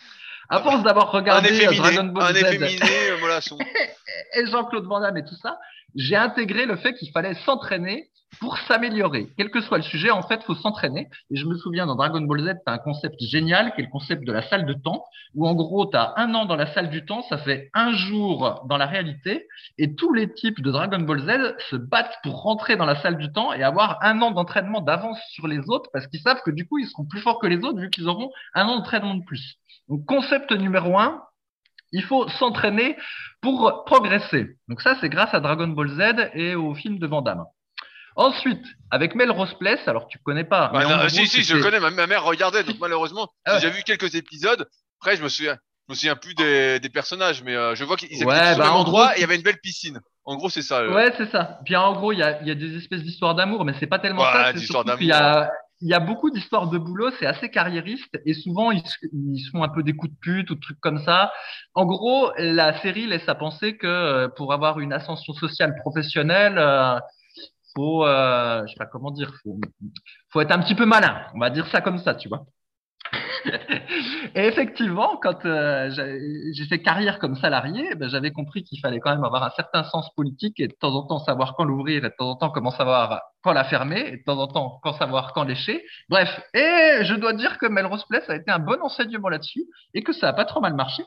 [0.50, 2.80] à force d'avoir regardé euh, efféminé, Dragon Ball un Z efféminé,
[3.12, 5.58] euh, et Jean-Claude Van Damme et tout ça,
[5.96, 8.10] j'ai intégré le fait qu'il fallait s'entraîner
[8.40, 9.28] pour s'améliorer.
[9.38, 11.10] Quel que soit le sujet, en fait, faut s'entraîner.
[11.32, 13.86] Et je me souviens, dans Dragon Ball Z, tu as un concept génial qui est
[13.86, 16.56] le concept de la salle de temps, où en gros, tu as un an dans
[16.56, 20.62] la salle du temps, ça fait un jour dans la réalité, et tous les types
[20.62, 24.00] de Dragon Ball Z se battent pour rentrer dans la salle du temps et avoir
[24.02, 27.06] un an d'entraînement d'avance sur les autres, parce qu'ils savent que du coup, ils seront
[27.06, 29.56] plus forts que les autres, vu qu'ils auront un an d'entraînement de plus.
[29.88, 31.22] Donc, concept numéro un,
[31.92, 32.98] il faut s'entraîner
[33.42, 34.58] pour progresser.
[34.68, 37.46] Donc ça, c'est grâce à Dragon Ball Z et au film de Van Damme.
[38.16, 40.70] Ensuite, avec Melrose Place, alors tu connais pas.
[40.74, 41.80] Bah, mais gros, si, si, je connais.
[41.80, 43.60] Ma, ma mère regardait, donc malheureusement, Ah ouais.
[43.62, 44.68] j'ai vu quelques épisodes.
[45.02, 45.58] Après, je me souviens,
[45.88, 48.64] je me souviens plus des, des personnages, mais euh, je vois qu'ils habitaient Ouais, bah,
[48.64, 50.00] même en endroit gros, et il y avait une belle piscine.
[50.24, 50.80] En gros, c'est ça.
[50.80, 50.94] euh.
[50.94, 51.60] Ouais, c'est ça.
[51.66, 53.86] Puis en gros, il y a, il y a des espèces d'histoires d'amour, mais c'est
[53.88, 54.52] pas tellement ça.
[54.54, 55.52] C'est surtout qu'il y a,
[55.82, 58.82] il y a beaucoup d'histoires de boulot, c'est assez carriériste et souvent ils,
[59.14, 61.34] ils se font un peu des coups de pute ou des trucs comme ça.
[61.76, 66.58] En gros, la série laisse à penser que euh, pour avoir une ascension sociale professionnelle,
[66.58, 66.98] euh,
[67.76, 69.60] faut, euh, je sais pas comment dire, faut,
[70.32, 71.22] faut être un petit peu malin.
[71.36, 72.46] On va dire ça comme ça, tu vois.
[74.36, 79.12] Et effectivement, quand euh, j'ai fait carrière comme salarié, ben, j'avais compris qu'il fallait quand
[79.12, 82.10] même avoir un certain sens politique et de temps en temps savoir quand l'ouvrir et
[82.10, 84.94] de temps en temps comment savoir quand la fermer et de temps en temps quand
[84.94, 85.84] savoir quand lécher.
[86.10, 90.04] Bref, et je dois dire que Melrose Place a été un bon enseignement là-dessus et
[90.04, 91.04] que ça a pas trop mal marché.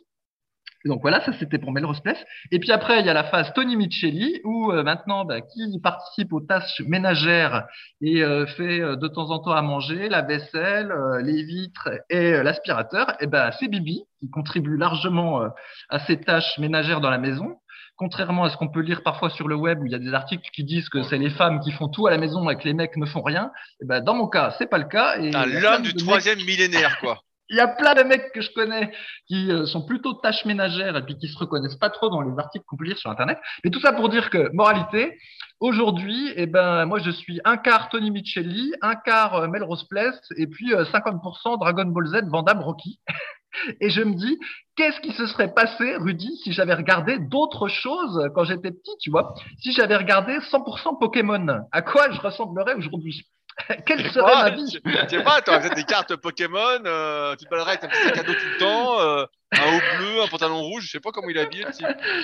[0.88, 2.18] Donc voilà, ça c'était pour Melrose Place.
[2.50, 5.78] Et puis après, il y a la phase Tony Micheli où euh, maintenant, bah, qui
[5.80, 7.66] participe aux tâches ménagères
[8.00, 11.90] et euh, fait euh, de temps en temps à manger, la vaisselle, euh, les vitres
[12.10, 15.48] et euh, l'aspirateur, et ben c'est Bibi qui contribue largement euh,
[15.90, 17.56] à ces tâches ménagères dans la maison.
[17.98, 20.14] contrairement à ce qu'on peut lire parfois sur le web où il y a des
[20.14, 22.64] articles qui disent que c'est les femmes qui font tout à la maison et que
[22.64, 23.50] les mecs ne font rien,
[23.82, 25.16] et ben dans mon cas, c'est pas le cas.
[25.18, 27.18] Et l'homme du troisième millénaire, quoi.
[27.50, 28.92] Il y a plein de mecs que je connais
[29.26, 32.38] qui euh, sont plutôt tâches ménagères et puis qui se reconnaissent pas trop dans les
[32.38, 33.38] articles qu'on peut lire sur Internet.
[33.64, 35.18] Mais tout ça pour dire que, moralité,
[35.60, 40.20] aujourd'hui, eh ben, moi, je suis un quart Tony Micheli, un quart euh, Melrose Place
[40.36, 43.00] et puis 50% euh, Dragon Ball Z, Vandame Rocky.
[43.80, 44.38] Et je me dis,
[44.76, 49.10] qu'est-ce qui se serait passé, Rudy, si j'avais regardé d'autres choses quand j'étais petit, tu
[49.10, 49.34] vois?
[49.58, 53.24] Si j'avais regardé 100% Pokémon, à quoi je ressemblerais aujourd'hui?
[53.86, 57.54] Quelle serait ma vie Tu sais pas, tu aurais des cartes Pokémon, euh, tu te
[57.54, 60.60] avec un petit sac à dos tout le temps, euh, un haut bleu, un pantalon
[60.60, 61.64] rouge, je sais pas comment il est habillé.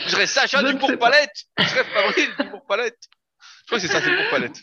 [0.05, 2.99] Je serais Sacha du pour palette Je serais Fabrice du pour palette
[3.41, 4.63] Je crois que c'est ça, c'est pour palette.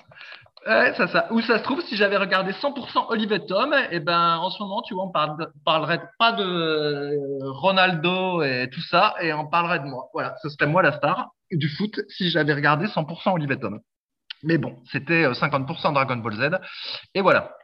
[0.67, 1.27] Ouais, ça, ça.
[1.31, 4.61] Où ça se trouve, si j'avais regardé 100% Olivier Tom, et eh ben, en ce
[4.61, 7.17] moment, tu vois, on parle parlerait pas de
[7.49, 10.09] Ronaldo et tout ça, et on parlerait de moi.
[10.13, 13.81] Voilà, ce serait moi la star du foot si j'avais regardé 100% Olivier Tom.
[14.43, 16.59] Mais bon, c'était 50% euh, Dragon Ball Z.
[17.13, 17.55] Et voilà.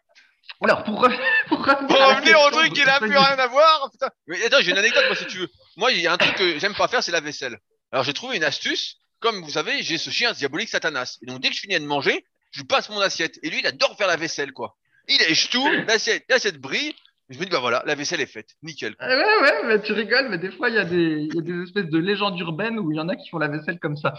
[0.62, 1.02] Alors, pour,
[1.50, 3.90] pour, revenir au truc qui n'a plus rien à voir.
[3.92, 4.10] Putain.
[4.28, 5.50] Mais attends, j'ai une anecdote, moi, si tu veux.
[5.76, 7.60] Moi, il y a un truc que j'aime pas faire, c'est la vaisselle.
[7.92, 8.98] Alors, j'ai trouvé une astuce.
[9.20, 11.18] Comme vous savez, j'ai ce chien diabolique Satanas.
[11.22, 13.40] Et donc, dès que je finis de manger, je passe mon assiette.
[13.44, 14.76] Et lui, il adore faire la vaisselle, quoi.
[15.08, 16.94] Il lèche tout, l'assiette, l'assiette brille,
[17.30, 18.52] je me dis, bah voilà, la vaisselle est faite.
[18.64, 18.96] Nickel.
[19.02, 21.64] Ouais, ouais, mais tu rigoles, mais des fois, il y, a des, y a des
[21.64, 24.14] espèces de légendes urbaines où il y en a qui font la vaisselle comme ça.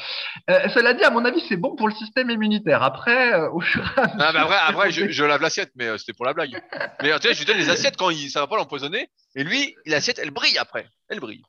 [0.51, 2.83] Euh, cela dit, à mon avis, c'est bon pour le système immunitaire.
[2.83, 4.17] Après, euh, au fur et à mesure.
[4.21, 6.63] Ah, bah après, après je, je, lave l'assiette, mais euh, c'était pour la blague.
[7.03, 9.09] Mais tu sais, je lui donne les assiettes quand il, ça va pas l'empoisonner.
[9.35, 10.87] Et lui, l'assiette, elle brille après.
[11.09, 11.45] Elle brille.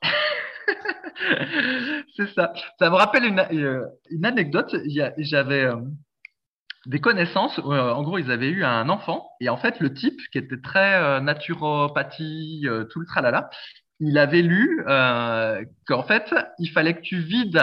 [2.16, 2.54] c'est ça.
[2.78, 4.74] Ça me rappelle une, euh, une anecdote.
[5.18, 5.68] J'avais
[6.86, 7.58] des connaissances.
[7.58, 10.60] Euh, en gros, ils avaient eu un enfant et en fait, le type qui était
[10.60, 13.50] très euh, naturopathie, euh, tout le tralala,
[14.02, 14.82] il avait lu
[15.86, 17.62] qu'en fait, il fallait que tu vides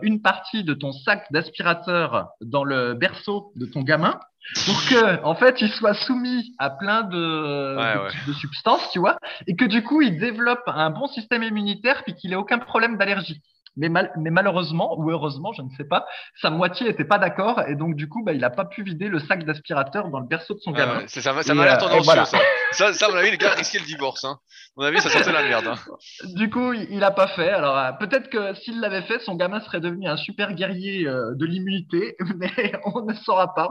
[0.00, 4.18] une partie de ton sac d'aspirateur dans le berceau de ton gamin
[4.64, 9.54] pour que, en fait, il soit soumis à plein de, de, substances, tu vois, et
[9.54, 13.42] que du coup, il développe un bon système immunitaire puis qu'il ait aucun problème d'allergie.
[13.76, 16.06] Mais, mais, malheureusement, ou heureusement, je ne sais pas,
[16.40, 19.08] sa moitié n'était pas d'accord et donc du coup, bah, il n'a pas pu vider
[19.08, 21.00] le sac d'aspirateur dans le berceau de son gamin.
[21.02, 22.38] Ah ça, ça m'a l'air euh, tendancieux, ça.
[22.72, 22.92] ça.
[22.92, 24.24] Ça, à mon avis, les gars risquaient le divorce.
[24.24, 24.38] Hein.
[24.76, 25.66] À mon avis, ça sentait la merde.
[25.68, 25.76] Hein.
[26.34, 27.50] Du coup, il n'a pas fait.
[27.50, 31.34] Alors, euh, peut-être que s'il l'avait fait, son gamin serait devenu un super guerrier euh,
[31.34, 33.68] de l'immunité, mais on ne saura pas.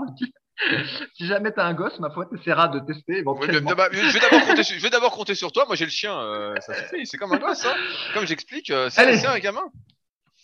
[1.15, 3.69] si jamais tu as un gosse, ma foi, tu essaieras de tester éventuellement.
[3.91, 5.65] je vais d'abord compter, sur toi.
[5.65, 6.15] Moi, j'ai le chien.
[6.59, 7.05] ça suffit.
[7.05, 7.65] C'est comme un gosse.
[7.65, 7.75] Hein.
[8.13, 9.69] Comme j'explique, c'est un gamin.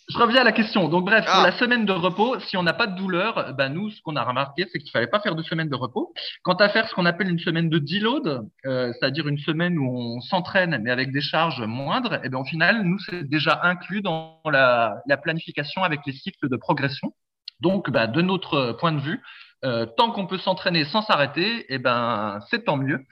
[0.08, 0.88] Je reviens à la question.
[0.88, 1.50] Donc, bref, pour ah.
[1.50, 4.22] la semaine de repos, si on n'a pas de douleur, ben nous, ce qu'on a
[4.22, 6.14] remarqué, c'est qu'il fallait pas faire de semaine de repos.
[6.44, 9.90] Quant à faire ce qu'on appelle une semaine de deload, euh, c'est-à-dire une semaine où
[9.90, 13.58] on s'entraîne, mais avec des charges moindres, et eh bien, au final, nous, c'est déjà
[13.64, 17.12] inclus dans la, la, planification avec les cycles de progression.
[17.58, 19.20] Donc, ben, de notre point de vue,
[19.66, 23.04] euh, tant qu'on peut s'entraîner sans s'arrêter, eh ben, c'est tant mieux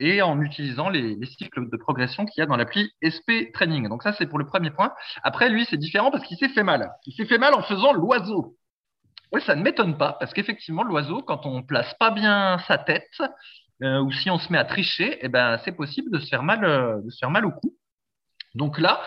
[0.00, 3.88] et en utilisant les, cycles de progression qu'il y a dans l'appli SP Training.
[3.88, 4.92] Donc ça, c'est pour le premier point.
[5.22, 6.90] Après, lui, c'est différent parce qu'il s'est fait mal.
[7.06, 8.56] Il s'est fait mal en faisant l'oiseau.
[9.32, 13.22] Oui, ça ne m'étonne pas parce qu'effectivement, l'oiseau, quand on place pas bien sa tête
[13.82, 16.42] euh, ou si on se met à tricher, eh ben, c'est possible de se faire
[16.42, 17.74] mal, euh, de se faire mal au cou.
[18.54, 19.00] Donc là,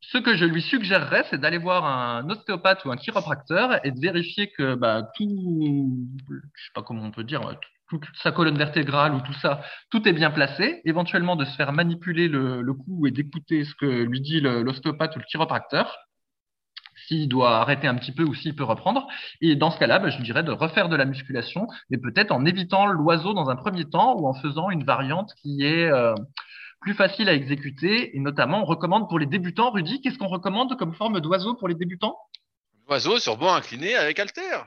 [0.00, 4.00] ce que je lui suggérerais, c'est d'aller voir un ostéopathe ou un chiropracteur et de
[4.00, 7.40] vérifier que bah, tout, je sais pas comment on peut dire,
[7.88, 11.72] toute sa colonne vertébrale ou tout ça, tout est bien placé, éventuellement de se faire
[11.72, 15.96] manipuler le, le cou et d'écouter ce que lui dit l'ostéopathe ou le chiropracteur,
[17.06, 19.06] s'il doit arrêter un petit peu ou s'il peut reprendre.
[19.40, 22.44] Et dans ce cas-là, bah, je dirais de refaire de la musculation, mais peut-être en
[22.44, 26.14] évitant l'oiseau dans un premier temps ou en faisant une variante qui est euh,
[26.80, 28.16] plus facile à exécuter.
[28.16, 31.68] Et notamment, on recommande pour les débutants, Rudy, qu'est-ce qu'on recommande comme forme d'oiseau pour
[31.68, 32.16] les débutants?
[32.88, 34.66] Oiseau sur banc incliné avec haltère.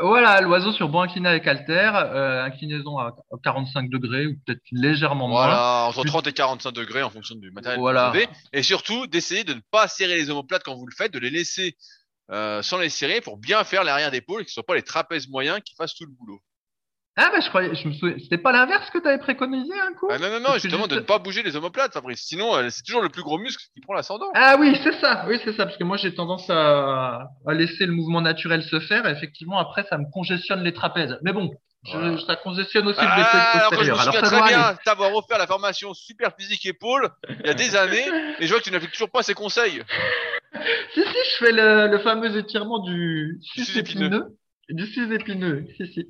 [0.00, 5.28] Voilà, l'oiseau sur banc incliné avec haltère, euh, inclinaison à 45 degrés ou peut-être légèrement
[5.28, 5.44] moins.
[5.44, 8.06] Voilà, entre 30 et 45 degrés en fonction du matériel voilà.
[8.06, 8.28] que vous avez.
[8.54, 11.28] Et surtout, d'essayer de ne pas serrer les omoplates quand vous le faites, de les
[11.28, 11.76] laisser
[12.30, 14.74] euh, sans les serrer pour bien faire l'arrière d'épaule et que ce ne soient pas
[14.74, 16.40] les trapèzes moyens qui fassent tout le boulot.
[17.14, 19.92] Ah bah je croyais, je me souviens, c'était pas l'inverse que tu avais préconisé un
[19.92, 20.08] coup?
[20.10, 22.22] Ah Non non non, justement de ne pas bouger les omoplates, Fabrice.
[22.22, 24.30] Sinon, euh, c'est toujours le plus gros muscle qui prend l'ascendant.
[24.34, 27.84] Ah oui, c'est ça, oui c'est ça, parce que moi j'ai tendance à, à, laisser
[27.84, 29.06] le mouvement naturel se faire.
[29.06, 31.18] Et effectivement, après ça me congestionne les trapèzes.
[31.22, 31.50] Mais bon,
[31.84, 34.00] je, ça congestionne aussi le ah, postérieur.
[34.00, 37.54] Alors, je me très bien t'avoir offert la formation super physique épaule il y a
[37.54, 38.06] des années,
[38.38, 39.82] et je vois que tu n'appliques toujours pas ces conseils.
[40.94, 44.34] si si, je fais le, le fameux étirement du sus épineux.
[44.70, 46.08] Du sus épineux, si si.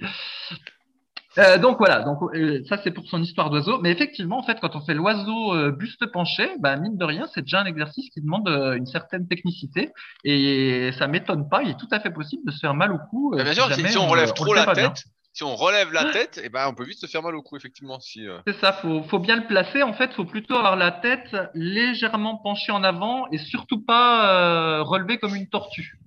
[1.39, 3.78] Euh, donc voilà, donc euh, ça c'est pour son histoire d'oiseau.
[3.80, 7.26] Mais effectivement, en fait, quand on fait l'oiseau euh, buste penché, bah, mine de rien,
[7.35, 9.91] c'est déjà un exercice qui demande euh, une certaine technicité
[10.24, 11.62] et ça m'étonne pas.
[11.62, 13.33] Il est tout à fait possible de se faire mal au cou.
[13.35, 15.05] Mais bien sûr, si, si on relève trop la tête,
[15.35, 17.41] si on relève la tête, et eh ben on peut vite se faire mal au
[17.41, 17.99] cou effectivement.
[18.01, 19.83] Si, C'est ça, faut faut bien le placer.
[19.83, 25.16] En fait, faut plutôt avoir la tête légèrement penchée en avant et surtout pas relever
[25.16, 25.99] comme une tortue.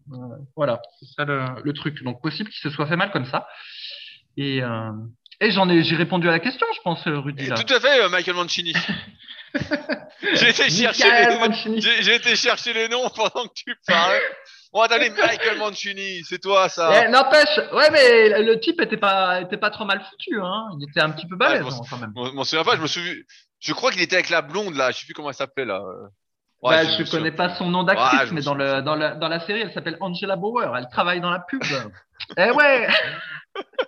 [0.55, 2.03] voilà, c'est ça le, le, truc.
[2.03, 3.47] Donc possible qu'il se soit fait mal comme ça.
[4.37, 4.91] Et, euh,
[5.41, 7.47] et j'en ai, j'ai répondu à la question, je pense, Rudy.
[7.47, 7.55] Là.
[7.55, 8.73] Tout à fait, euh, Michael Mancini.
[10.33, 11.09] j'ai été chercher
[11.67, 14.21] les, été chercher noms pendant que tu parlais.
[14.73, 17.05] Bon, attendez, Michael Mancini, c'est toi ça.
[17.05, 20.67] Eh, n'empêche, ouais, mais le type était pas, était pas trop mal foutu, hein.
[20.77, 22.11] Il était un petit peu balèze, hein, quand même.
[22.15, 23.13] Je m'en souviens pas, je me souviens.
[23.61, 25.81] Je crois qu'il était avec la blonde là, je sais plus comment elle s'appelait là.
[26.61, 29.27] Ouais, bah, je ne connais pas son nom d'actrice, mais dans, le, dans, le, dans
[29.27, 30.75] la série, elle s'appelle Angela Bauer.
[30.75, 31.61] Elle travaille dans la pub.
[32.37, 32.87] eh ouais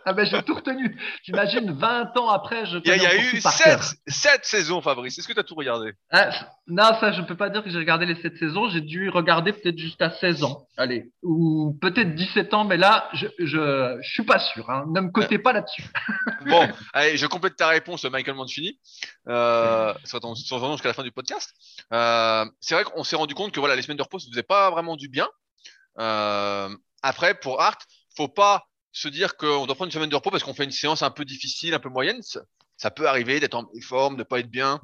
[0.06, 0.98] ah ben j'ai tout retenu.
[1.24, 2.78] T'imagines 20 ans après, je.
[2.78, 3.42] Il y, a, eu
[4.08, 5.18] 7, saisons, Fabrice.
[5.18, 5.94] Est-ce que tu as tout regardé?
[6.12, 6.30] Ah,
[6.68, 8.70] Non, ça je peux pas dire que j'ai regardé les 7 saisons.
[8.70, 10.68] J'ai dû regarder peut-être jusqu'à 16 ans.
[10.78, 14.70] Allez, ou peut-être 17 ans, mais là je je, je suis pas sûr.
[14.70, 14.86] Hein.
[14.94, 15.84] Ne me cotez pas là-dessus.
[16.46, 18.80] bon, allez, je complète ta réponse, Michael Mancini.
[19.28, 21.54] Euh, sans jusqu'à la fin du podcast.
[21.92, 24.44] Euh, c'est vrai qu'on s'est rendu compte que voilà, les semaines de repos, ça faisait
[24.44, 25.28] pas vraiment du bien.
[26.00, 26.70] Euh,
[27.02, 27.78] après, pour Art,
[28.18, 30.72] faut pas se dire qu'on doit prendre une semaine de repos parce qu'on fait une
[30.72, 32.22] séance un peu difficile, un peu moyenne.
[32.78, 34.82] Ça, peut arriver d'être en forme, de pas être bien.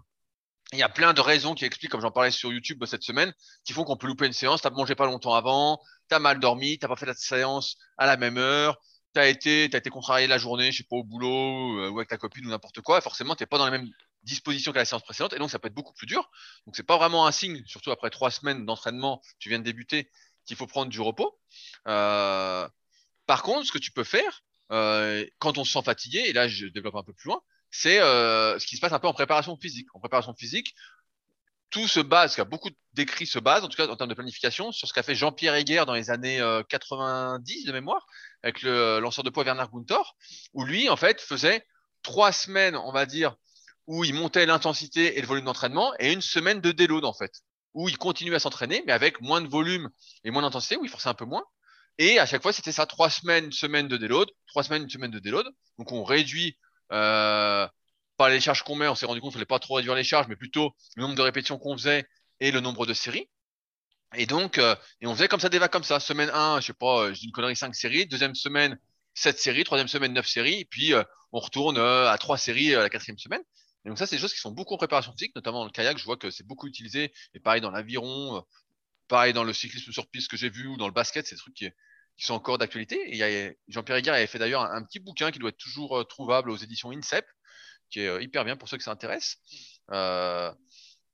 [0.72, 3.34] Il y a plein de raisons qui expliquent, comme j'en parlais sur YouTube cette semaine,
[3.64, 4.62] qui font qu'on peut louper une séance.
[4.62, 8.18] T'as mangé pas longtemps avant, t'as mal dormi, t'as pas fait la séance à la
[8.18, 8.78] même heure,
[9.14, 12.10] t'as été, t'as été contrarié la journée, je sais pas au boulot euh, ou avec
[12.10, 13.02] ta copine ou n'importe quoi.
[13.02, 13.90] Forcément, t'es pas dans les mêmes
[14.24, 16.30] dispositions qu'à la séance précédente, et donc ça peut être beaucoup plus dur.
[16.66, 20.10] Donc c'est pas vraiment un signe, surtout après trois semaines d'entraînement, tu viens de débuter,
[20.46, 21.38] qu'il faut prendre du repos.
[21.88, 22.68] Euh,
[23.26, 26.48] par contre, ce que tu peux faire, euh, quand on se sent fatigué, et là
[26.48, 29.14] je développe un peu plus loin, c'est euh, ce qui se passe un peu en
[29.14, 29.88] préparation physique.
[29.94, 30.76] En préparation physique,
[31.74, 34.72] tout se base, a beaucoup d'écrits se basent, en tout cas en termes de planification,
[34.72, 36.38] sur ce qu'a fait Jean-Pierre Heger dans les années
[36.70, 38.06] 90 euh, de mémoire,
[38.44, 40.16] avec le lanceur de poids Werner Gunther,
[40.54, 41.66] où lui, en fait, faisait
[42.04, 43.36] trois semaines, on va dire,
[43.88, 47.42] où il montait l'intensité et le volume d'entraînement, et une semaine de déload, en fait,
[47.74, 49.90] où il continuait à s'entraîner, mais avec moins de volume
[50.24, 51.44] et moins d'intensité, où il forçait un peu moins,
[51.98, 54.90] et à chaque fois, c'était ça, trois semaines, une semaine de déload, trois semaines, une
[54.90, 55.48] semaine de déload.
[55.78, 56.58] Donc on réduit
[56.92, 57.68] euh,
[58.18, 60.04] pas les charges qu'on met, on s'est rendu compte qu'il fallait pas trop réduire les
[60.04, 62.06] charges, mais plutôt le nombre de répétitions qu'on faisait
[62.40, 63.30] et le nombre de séries.
[64.16, 66.00] Et donc, euh, et on faisait comme ça des vagues comme ça.
[66.00, 68.06] Semaine 1, je sais pas, euh, je dis une connerie, 5 séries.
[68.06, 68.78] Deuxième semaine,
[69.16, 69.64] 7 séries.
[69.64, 70.66] Troisième semaine, 9 séries.
[70.66, 73.42] Puis, euh, on retourne à 3 séries la quatrième semaine.
[73.86, 75.72] Et donc ça, c'est des choses qui sont beaucoup en préparation physique, notamment dans le
[75.72, 75.98] kayak.
[75.98, 77.12] Je vois que c'est beaucoup utilisé.
[77.34, 78.44] Et pareil dans l'aviron,
[79.08, 81.40] pareil dans le cyclisme sur piste que j'ai vu ou dans le basket, c'est des
[81.40, 81.70] trucs qui,
[82.18, 82.98] sont encore d'actualité.
[83.68, 86.56] Jean-Pierre Higuer avait fait d'ailleurs un, petit bouquin qui doit être toujours euh, trouvable aux
[86.56, 87.26] éditions INSEP,
[87.90, 89.38] qui est euh, hyper bien pour ceux que ça intéresse.
[89.92, 90.52] Euh,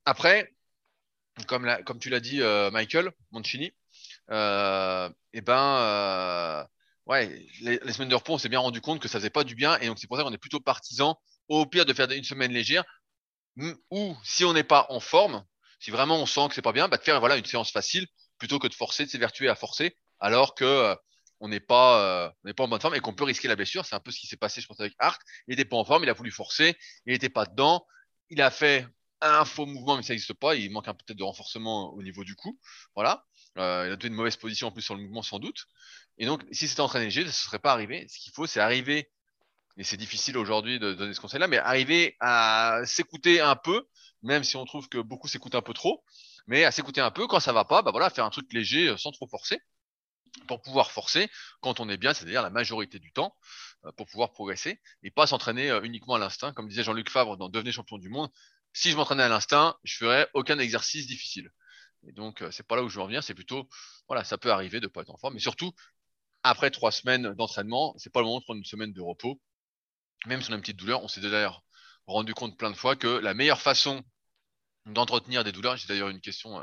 [0.06, 0.54] après,
[1.48, 3.74] comme, comme tu l'as dit, Michael Mancini, et
[5.34, 6.68] eh ben,
[7.06, 9.56] ouais, les, semaines de repos, on s'est bien rendu compte que ça faisait pas du
[9.56, 11.18] bien, et donc c'est pour ça qu'on est plutôt partisan,
[11.48, 12.84] au pire, de faire une semaine légère,
[13.90, 15.46] ou si on n'est pas en forme,
[15.80, 18.08] si vraiment on sent que c'est pas bien, bah, de faire voilà une séance facile
[18.38, 20.96] plutôt que de forcer, de s'évertuer à forcer alors que euh,
[21.40, 23.86] on n'est pas, euh, n'est pas en bonne forme et qu'on peut risquer la blessure.
[23.86, 25.22] C'est un peu ce qui s'est passé, je pense, avec Hart.
[25.48, 27.86] Il n'était pas en forme, il a voulu forcer, il n'était pas dedans.
[28.30, 28.86] Il a fait
[29.22, 30.56] un faux mouvement, mais ça n'existe pas.
[30.56, 32.60] Il manque un peu peut-être de renforcement au niveau du cou.
[32.96, 33.26] Voilà.
[33.58, 35.66] Euh, il a donné une mauvaise position en plus sur le mouvement, sans doute.
[36.18, 38.06] Et donc, si c'était entraîné léger, ça ne serait pas arrivé.
[38.10, 39.10] Ce qu'il faut, c'est arriver,
[39.78, 43.88] et c'est difficile aujourd'hui de donner ce conseil-là, mais arriver à s'écouter un peu,
[44.22, 46.04] même si on trouve que beaucoup s'écoutent un peu trop,
[46.48, 47.28] mais à s'écouter un peu.
[47.28, 49.62] Quand ça va pas, bah voilà, faire un truc léger sans trop forcer
[50.48, 51.30] pour pouvoir forcer
[51.62, 53.36] quand on est bien, c'est-à-dire la majorité du temps,
[53.86, 56.54] euh, pour pouvoir progresser et pas s'entraîner euh, uniquement à l'instinct.
[56.54, 58.30] Comme disait Jean-Luc Favre dans Devenez champion du monde,
[58.74, 61.52] si je m'entraînais à l'instinct, je ferais aucun exercice difficile.
[62.08, 63.68] Et donc, euh, c'est pas là où je veux revenir, c'est plutôt,
[64.08, 65.74] voilà, ça peut arriver de pas être en forme, mais surtout,
[66.44, 69.42] après trois semaines d'entraînement, c'est pas le moment de prendre une semaine de repos.
[70.26, 71.64] Même si on a une petite douleur, on s'est d'ailleurs
[72.12, 74.02] rendu compte plein de fois que la meilleure façon
[74.86, 76.62] d'entretenir des douleurs, j'ai d'ailleurs une question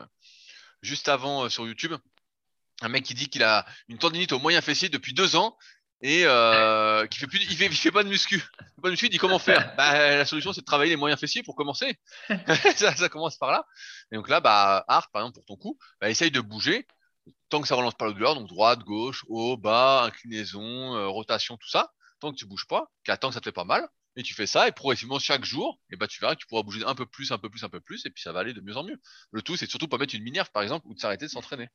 [0.82, 1.94] juste avant sur YouTube,
[2.82, 5.56] un mec qui dit qu'il a une tendinite au moyen fessier depuis deux ans
[6.02, 8.42] et euh, qui fait plus, pas de muscu.
[8.84, 9.74] Il dit comment faire?
[9.76, 11.98] Bah, La solution, c'est de travailler les moyens fessiers pour commencer.
[12.76, 13.64] ça, commence par là.
[14.12, 16.86] Et donc là, bah, Art, par exemple, pour ton coup, bah, essaye de bouger
[17.48, 21.56] tant que ça relance pas la douleur, donc droite, gauche, haut, bas, inclinaison, euh, rotation,
[21.56, 21.92] tout ça.
[22.20, 24.46] Tant que tu bouges pas, qu'attends que ça te fait pas mal, et tu fais
[24.46, 27.06] ça, et progressivement chaque jour, et bah tu verras que tu pourras bouger un peu
[27.06, 28.82] plus, un peu plus, un peu plus, et puis ça va aller de mieux en
[28.82, 28.98] mieux.
[29.30, 31.68] Le tout, c'est surtout pas mettre une minerve, par exemple, ou de s'arrêter de s'entraîner.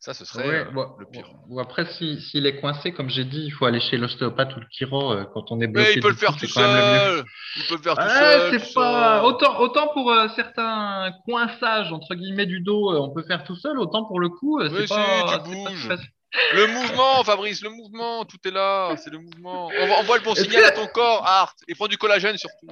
[0.00, 1.28] Ça, ce serait Ouais, euh, le pire.
[1.48, 4.60] Ou après, si- s'il est coincé, comme j'ai dit, il faut aller chez l'ostéopathe ou
[4.60, 5.88] le chiro euh, quand on est bloqué.
[5.90, 7.24] Mais il peut le faire tout seul.
[7.56, 8.58] Il peut le faire tout Ouais, seul.
[8.58, 13.42] tout pas autant autant pour euh, certains coinçages entre guillemets du dos, on peut faire
[13.42, 16.08] tout seul, autant pour le cou, Oui, c'est si, pas, tu si.
[16.52, 19.70] Le mouvement, Fabrice, le mouvement, tout est là, c'est le mouvement.
[19.78, 22.68] On envoie le bon signal à ton corps, Art, et prends du collagène surtout.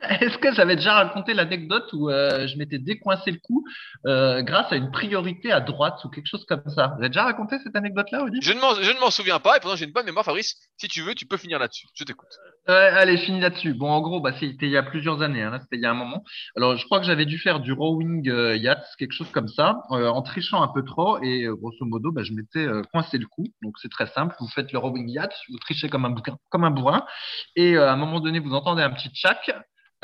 [0.20, 3.64] Est-ce que j'avais déjà raconté l'anecdote où euh, je m'étais décoincé le cou
[4.06, 6.88] euh, grâce à une priorité à droite ou quelque chose comme ça?
[6.88, 9.56] Vous avez déjà raconté cette anecdote-là, Audi Je ne m'en, je ne m'en souviens pas,
[9.56, 10.56] et pourtant j'ai une bonne mémoire, Fabrice.
[10.76, 11.86] Si tu veux, tu peux finir là-dessus.
[11.94, 12.28] Je t'écoute.
[12.68, 13.74] Ouais, allez, fini là-dessus.
[13.74, 15.90] Bon, en gros, bah, c'était il y a plusieurs années, hein, c'était il y a
[15.90, 16.24] un moment.
[16.56, 19.82] Alors, je crois que j'avais dû faire du rowing euh, yacht, quelque chose comme ça,
[19.90, 23.26] euh, en trichant un peu trop, et grosso modo, bah, je m'étais euh, coincé le
[23.26, 23.44] cou.
[23.62, 24.34] Donc, c'est très simple.
[24.40, 27.04] Vous faites le rowing yacht, vous trichez comme un bouquin, comme un bourrin,
[27.56, 29.54] et euh, à un moment donné, vous entendez un petit tchac.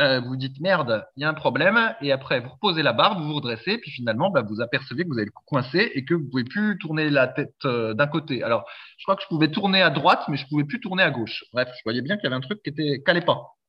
[0.01, 3.19] Euh, vous dites merde, il y a un problème, et après vous reposez la barre,
[3.19, 6.05] vous vous redressez, puis finalement bah, vous apercevez que vous avez le cou coincé et
[6.05, 8.43] que vous pouvez plus tourner la tête euh, d'un côté.
[8.43, 8.65] Alors
[8.99, 11.45] je crois que je pouvais tourner à droite, mais je pouvais plus tourner à gauche.
[11.53, 13.60] Bref, je voyais bien qu'il y avait un truc qui était allait pas.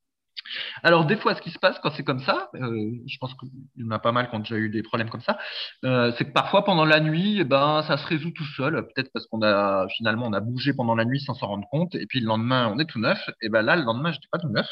[0.84, 3.50] Alors des fois, ce qui se passe quand c'est comme ça, euh, je pense qu'il
[3.78, 5.38] y en a pas mal qui ont déjà eu des problèmes comme ça,
[5.86, 9.12] euh, c'est que parfois pendant la nuit, eh ben ça se résout tout seul, peut-être
[9.14, 12.06] parce qu'on a finalement on a bougé pendant la nuit sans s'en rendre compte, et
[12.08, 13.30] puis le lendemain on est tout neuf.
[13.42, 14.68] Et ben là, le lendemain, j'étais pas tout neuf,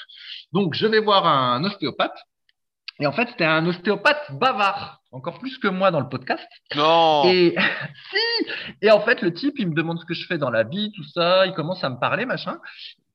[0.53, 2.17] donc je vais voir un ostéopathe.
[3.01, 6.45] Et en fait, c'était un ostéopathe bavard, encore plus que moi dans le podcast.
[6.76, 7.24] Non.
[7.26, 7.55] Et
[8.11, 8.47] si,
[8.82, 10.91] et en fait, le type, il me demande ce que je fais dans la vie,
[10.93, 11.45] tout ça.
[11.45, 12.57] Il commence à me parler, machin.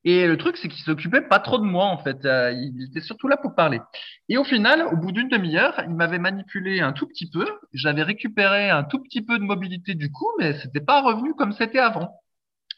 [0.05, 2.25] Et le truc, c'est qu'il s'occupait pas trop de moi, en fait.
[2.27, 3.81] Euh, il était surtout là pour parler.
[4.29, 7.47] Et au final, au bout d'une demi-heure, il m'avait manipulé un tout petit peu.
[7.73, 11.53] J'avais récupéré un tout petit peu de mobilité du coup, mais c'était pas revenu comme
[11.53, 12.21] c'était avant.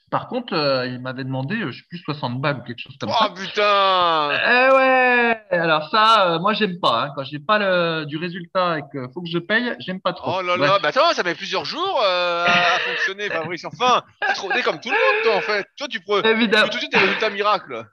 [0.09, 2.97] Par contre, euh, il m'avait demandé, euh, je sais plus, 60 balles ou quelque chose
[3.01, 3.31] comme Oh ça.
[3.35, 4.31] putain.
[4.31, 5.41] Eh ouais!
[5.51, 7.03] Alors ça, euh, moi, j'aime pas.
[7.03, 7.13] Hein.
[7.17, 10.37] Quand j'ai pas le, du résultat et qu'il faut que je paye, j'aime pas trop.
[10.39, 10.79] Oh là là.
[10.81, 13.65] Bah attends, ça met plusieurs jours euh, à, fonctionner, Fabrice.
[13.65, 14.03] Enfin,
[14.35, 15.67] tu te comme tout le monde, toi, en fait.
[15.77, 17.85] Toi, tu prends tout de suite des résultats miracles.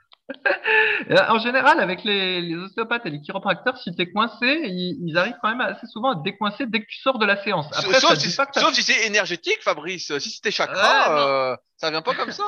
[1.11, 5.17] Euh, En général, avec les, les ostéopathes et les chiropracteurs, si t'es coincé, ils, ils
[5.17, 7.67] arrivent quand même assez souvent à te décoincer dès que tu sors de la séance.
[7.77, 10.17] Après, sauf, si, sauf c'est énergétique, Fabrice.
[10.19, 11.27] Si c'était chakra, Ouais, non.
[11.27, 12.43] euh, ça vient pas comme ça.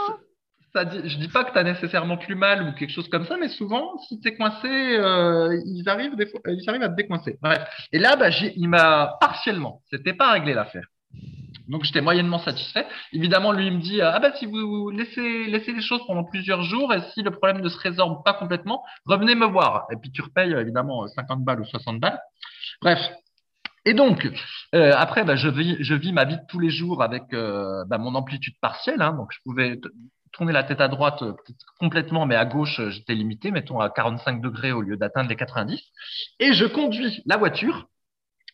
[0.73, 3.36] ça dit, je dis pas que t'as nécessairement plus mal ou quelque chose comme ça,
[3.38, 7.38] mais souvent, si t'es coincé, euh, ils arrivent des fois, ils arrivent à te décoincer.
[7.41, 7.59] Bref.
[7.91, 9.82] Et là, bah, il m'a partiellement.
[9.91, 10.88] C'était pas réglé l'affaire.
[11.68, 12.88] Donc j'étais moyennement satisfait.
[13.13, 16.24] Évidemment, lui il me dit euh, ah bah si vous laissez laissez les choses pendant
[16.24, 19.88] plusieurs jours et si le problème ne se résorbe pas complètement, revenez me voir.
[19.91, 22.20] Et puis tu repayes euh, évidemment 50 balles ou 60 balles.
[22.82, 22.99] Bref.
[23.88, 24.28] Et donc
[24.74, 27.84] euh, après bah, je vis je vis ma vie de tous les jours avec euh,
[27.86, 29.01] bah, mon amplitude partielle.
[29.01, 29.80] Hein, donc je pouvais
[30.36, 31.34] tourner la tête à droite euh,
[31.80, 35.36] complètement, mais à gauche euh, j'étais limité, mettons à 45 degrés au lieu d'atteindre les
[35.36, 35.82] 90.
[36.39, 37.88] Et je conduis la voiture.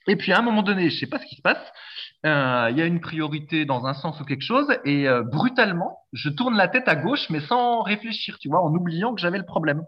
[0.07, 1.61] Et puis à un moment donné, je sais pas ce qui se passe,
[2.25, 5.97] euh, il y a une priorité dans un sens ou quelque chose, et euh, brutalement,
[6.13, 9.39] je tourne la tête à gauche, mais sans réfléchir, tu vois, en oubliant que j'avais
[9.39, 9.83] le problème.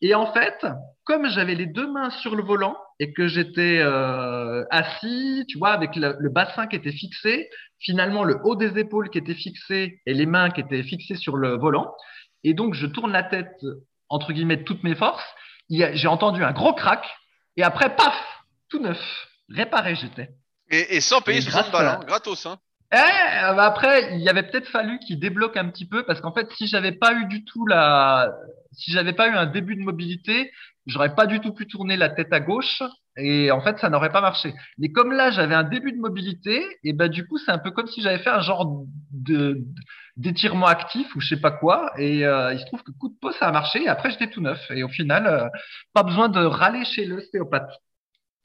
[0.00, 0.66] Et en fait,
[1.04, 5.72] comme j'avais les deux mains sur le volant et que j'étais euh, assis, tu vois,
[5.72, 10.14] avec le, bassin qui était fixé, finalement le haut des épaules qui était fixé et
[10.14, 11.92] les mains qui étaient fixées sur le volant,
[12.44, 13.60] et donc je tourne la tête
[14.08, 15.24] entre guillemets de toutes mes forces.
[15.68, 17.04] J'ai entendu un gros crack,
[17.56, 18.14] et après, paf,
[18.70, 20.30] tout neuf, réparé j'étais.
[20.70, 22.46] Et, et sans payer Et 60 grâce balles, hein, gratos.
[22.46, 22.58] Hein.
[22.92, 26.32] Eh, euh, après, il y avait peut-être fallu qu'il débloque un petit peu parce qu'en
[26.32, 28.32] fait, si j'avais pas eu du tout la,
[28.72, 30.50] si j'avais pas eu un début de mobilité,
[30.86, 32.82] j'aurais pas du tout pu tourner la tête à gauche
[33.18, 34.54] et en fait, ça n'aurait pas marché.
[34.78, 37.72] Mais comme là, j'avais un début de mobilité et ben du coup, c'est un peu
[37.72, 39.62] comme si j'avais fait un genre de
[40.16, 43.14] d'étirement actif ou je sais pas quoi et euh, il se trouve que coup de
[43.20, 45.48] peau ça a marché et après j'étais tout neuf et au final, euh,
[45.94, 47.70] pas besoin de râler chez l'ostéopathe.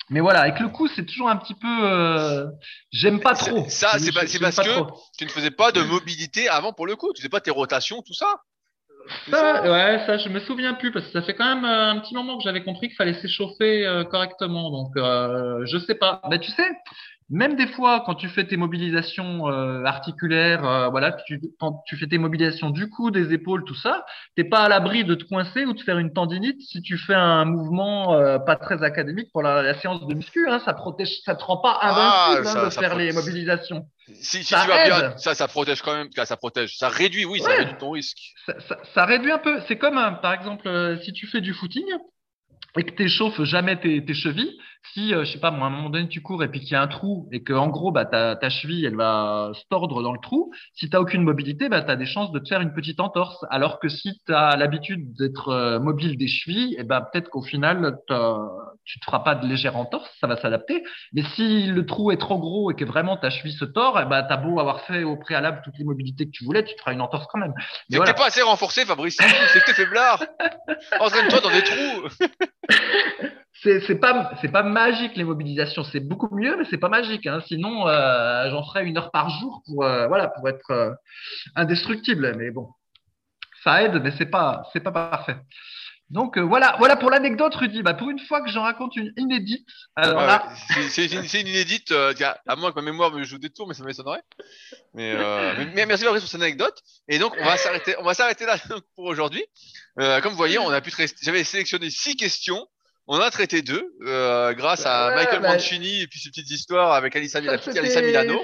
[0.09, 2.45] Mais voilà, avec le coup, c'est toujours un petit peu, euh,
[2.91, 3.65] j'aime pas trop.
[3.69, 4.99] ça, c'est parce pas que- trop.
[5.17, 7.11] Tu ne faisais pas de mobilité avant pour le coup.
[7.13, 8.27] Tu faisais pas tes rotations, tout Ça,
[9.29, 9.61] ça.
[9.63, 12.13] ouais, ça, je me souviens plus parce que ça fait quand même euh, un petit
[12.13, 14.71] moment que j'avais compris qu'il fallait s'échauffer euh, correctement.
[14.71, 16.21] Donc, euh, je sais pas.
[16.29, 16.67] Mais tu sais,
[17.29, 21.97] même des fois, quand tu fais tes mobilisations euh, articulaires, euh, voilà, tu, quand tu
[21.97, 24.05] fais tes mobilisations du cou, des épaules, tout ça,
[24.35, 27.13] t'es pas à l'abri de te coincer ou de faire une tendinite si tu fais
[27.13, 30.47] un mouvement euh, pas très académique pour la, la séance de muscu.
[30.49, 33.87] Hein, ça protège, ça te rend pas Ah, invincible hein, de ça faire les mobilisations.
[34.07, 36.09] Si, si Ça tu vas bien, ça, ça protège quand même.
[36.25, 36.77] Ça protège.
[36.77, 38.17] Ça réduit, oui, ça réduit ton risque.
[38.93, 39.61] ça, réduit un peu.
[39.67, 41.85] C'est comme, par exemple, si tu fais du footing
[42.77, 44.57] et que tu jamais tes, tes chevilles,
[44.91, 46.71] si, euh, je sais pas, moi, à un moment donné, tu cours et puis qu'il
[46.71, 50.03] y a un trou et que, en gros, bah, ta, cheville, elle va se tordre
[50.03, 52.61] dans le trou, si tu aucune mobilité, bah, tu as des chances de te faire
[52.61, 53.45] une petite entorse.
[53.49, 57.29] Alors que si tu as l'habitude d'être euh, mobile des chevilles, et eh ben peut-être
[57.29, 57.97] qu'au final,
[58.85, 60.83] tu te feras pas de légère entorse, ça va s'adapter.
[61.13, 64.05] Mais si le trou est trop gros et que vraiment ta cheville se tord, eh
[64.05, 66.75] ben, tu as beau avoir fait au préalable toutes les mobilités que tu voulais, tu
[66.75, 67.53] te feras une entorse quand même.
[67.89, 68.13] Mais voilà.
[68.13, 69.17] pas assez renforcé, Fabrice.
[69.17, 70.23] C'est que t'es faiblard.
[70.99, 72.07] Entraîne-toi dans des trous.
[73.63, 77.41] c'est pas c'est pas magique les mobilisations c'est beaucoup mieux mais c'est pas magique hein.
[77.47, 80.91] sinon euh, j'en ferais une heure par jour pour euh, voilà pour être euh,
[81.55, 82.69] indestructible mais bon
[83.63, 85.37] ça aide mais c'est pas c'est pas parfait
[86.09, 87.81] donc voilà voilà pour l'anecdote Rudy.
[87.81, 90.47] Bah, pour une fois que j'en raconte une inédite alors là...
[90.89, 93.83] c'est une, une, inédite à moins que ma mémoire me joue des tours mais ça
[93.83, 94.21] m'étonnerait.
[94.93, 95.15] Mais,
[95.75, 96.79] mais, merci pour cette anecdote.
[97.07, 98.57] Et donc on va s'arrêter on va s'arrêter là
[98.95, 99.43] pour aujourd'hui.
[99.95, 100.91] Comme vous voyez on a pu
[101.21, 102.67] j'avais sélectionné six questions.
[103.07, 106.93] On a traité deux, euh, grâce à Michael bah, Mancini et puis ses petites histoires
[106.93, 108.39] avec Alissa, la petite Alissa Milano.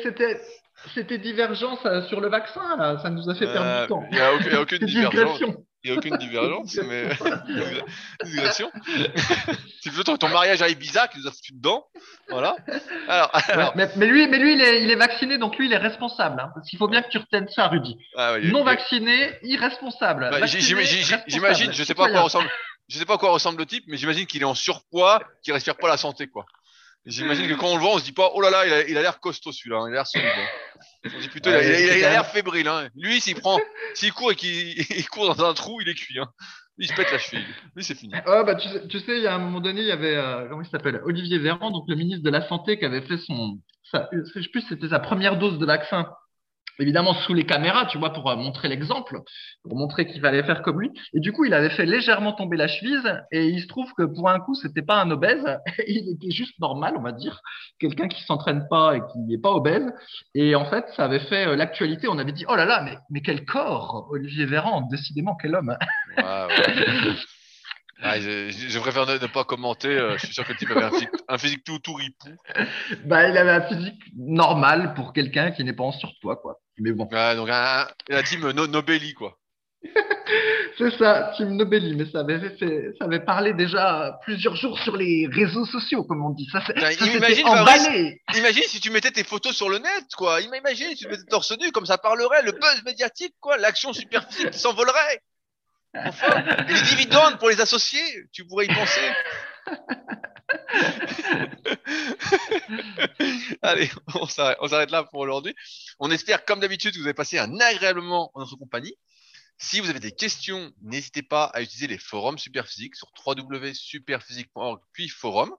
[0.93, 2.99] C'était divergence euh, sur le vaccin, là.
[3.01, 4.03] ça nous a fait perdre du euh, temps.
[4.11, 5.39] Il n'y a, aucune divergence.
[5.83, 7.09] Il n'y a aucune divergence, mais.
[9.81, 11.85] C'est plutôt ton mariage à Ibiza qui nous a foutu dedans.
[12.29, 12.55] Voilà.
[13.07, 13.31] Alors,
[13.75, 16.39] mais, lui, mais lui il, est, il est vacciné, donc lui, il est responsable.
[16.39, 17.97] Hein, parce qu'il faut bien que tu retiennes ça, Rudy.
[18.15, 20.29] Ah, non vacciné, irresponsable.
[20.31, 22.49] Bah, j'imagine, je sais pas à quoi ressemble
[22.89, 25.53] je sais pas à quoi ressemble le type, mais j'imagine qu'il est en surpoids, qu'il
[25.53, 26.45] respire pas la santé, quoi.
[27.09, 29.01] J'imagine que quand on le voit, on se dit pas, oh là là, il a
[29.01, 30.27] l'air costaud celui-là, hein, il a l'air solide.
[30.27, 31.09] Hein.
[31.15, 32.67] On dit plutôt, il a l'air fébrile.
[32.67, 32.89] Hein.
[32.95, 33.59] Lui, s'il prend,
[33.93, 36.19] s'il court et qu'il court dans un trou, il est cuit.
[36.19, 36.29] Hein.
[36.77, 37.45] Il se pète la cheville.
[37.75, 38.13] Lui, c'est fini.
[38.25, 40.15] Ah, bah, tu, sais, tu sais, il y a un moment donné, il y avait,
[40.15, 41.01] euh, comment il s'appelle?
[41.03, 43.59] Olivier Véran, donc le ministre de la Santé, qui avait fait son,
[43.91, 46.09] ça, je sais plus, c'était sa première dose de vaccin
[46.79, 49.21] évidemment sous les caméras, tu vois, pour euh, montrer l'exemple,
[49.63, 50.91] pour montrer qu'il fallait faire comme lui.
[51.13, 54.03] Et du coup, il avait fait légèrement tomber la cheville et il se trouve que
[54.03, 55.45] pour un coup, c'était pas un obèse,
[55.87, 57.41] il était juste normal, on va dire,
[57.79, 59.85] quelqu'un qui s'entraîne pas et qui n'est pas obèse.
[60.35, 62.07] Et en fait, ça avait fait euh, l'actualité.
[62.07, 65.77] On avait dit, oh là là, mais, mais quel corps, Olivier Véran, décidément quel homme.
[68.01, 69.89] Ah, je, préfère ne, pas commenter.
[69.89, 70.89] Euh, je suis sûr que le type avait
[71.27, 72.29] un physique, tout, tout ripou.
[73.05, 76.59] Bah, il avait un physique normal pour quelqu'un qui n'est pas en surpoids, quoi.
[76.77, 77.05] Mais bon.
[77.35, 77.93] donc, la
[78.23, 79.37] team Nobelli, quoi.
[80.77, 81.95] C'est ça, team Nobelli.
[81.95, 86.23] Mais ça avait, fait, ça avait parlé déjà plusieurs jours sur les réseaux sociaux, comme
[86.23, 86.47] on dit.
[86.51, 87.47] Ça, imagine,
[88.35, 90.39] imagine si tu mettais tes photos sur le net, quoi.
[90.41, 93.57] Imagine si tu mettais torse nu, comme ça parlerait, le buzz médiatique, quoi.
[93.57, 95.21] L'action superphysique qui s'envolerait.
[95.95, 99.11] Enfin, les dividendes pour les associés, tu pourrais y penser.
[103.61, 105.55] Allez, on s'arrête là pour aujourd'hui.
[105.99, 108.95] On espère, comme d'habitude, que vous avez passé un agréable moment en notre compagnie.
[109.57, 115.09] Si vous avez des questions, n'hésitez pas à utiliser les forums Superphysique sur www.superphysique.org puis
[115.09, 115.53] forum.